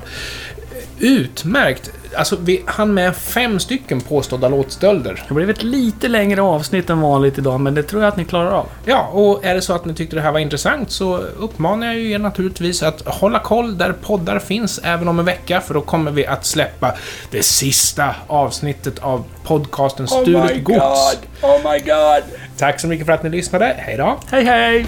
Utmärkt! 0.98 1.90
Alltså, 2.16 2.36
vi 2.40 2.62
hann 2.66 2.94
med 2.94 3.16
fem 3.16 3.60
stycken 3.60 4.00
påstådda 4.00 4.48
låtstölder. 4.48 5.24
Det 5.28 5.34
blev 5.34 5.50
ett 5.50 5.62
lite 5.62 6.08
längre 6.08 6.42
avsnitt 6.42 6.90
än 6.90 7.00
vanligt 7.00 7.38
idag, 7.38 7.60
men 7.60 7.74
det 7.74 7.82
tror 7.82 8.02
jag 8.02 8.08
att 8.08 8.16
ni 8.16 8.24
klarar 8.24 8.50
av. 8.50 8.66
Ja, 8.84 9.08
och 9.12 9.44
är 9.44 9.54
det 9.54 9.62
så 9.62 9.72
att 9.72 9.84
ni 9.84 9.94
tyckte 9.94 10.16
det 10.16 10.22
här 10.22 10.32
var 10.32 10.40
intressant 10.40 10.90
så 10.90 11.16
uppmanar 11.16 11.86
jag 11.86 11.96
ju 11.96 12.10
er 12.10 12.18
naturligtvis 12.18 12.82
att 12.82 13.02
hålla 13.06 13.38
koll 13.38 13.78
där 13.78 13.92
poddar 13.92 14.38
finns 14.38 14.80
även 14.84 15.08
om 15.08 15.18
en 15.18 15.24
vecka, 15.24 15.60
för 15.60 15.74
då 15.74 15.80
kommer 15.80 16.10
vi 16.10 16.26
att 16.26 16.44
släppa 16.44 16.94
det 17.30 17.42
sista 17.42 18.14
avsnittet 18.26 18.98
av 18.98 19.24
podcasten 19.44 20.08
Stulet 20.08 20.64
Gods. 20.64 21.18
Oh 21.42 21.72
my 21.72 21.78
god! 21.78 22.22
Tack 22.56 22.80
så 22.80 22.86
mycket 22.86 23.06
för 23.06 23.12
att 23.12 23.22
ni 23.22 23.30
lyssnade. 23.30 23.74
Hej 23.78 23.96
då! 23.96 24.18
Hej 24.30 24.44
hej! 24.44 24.86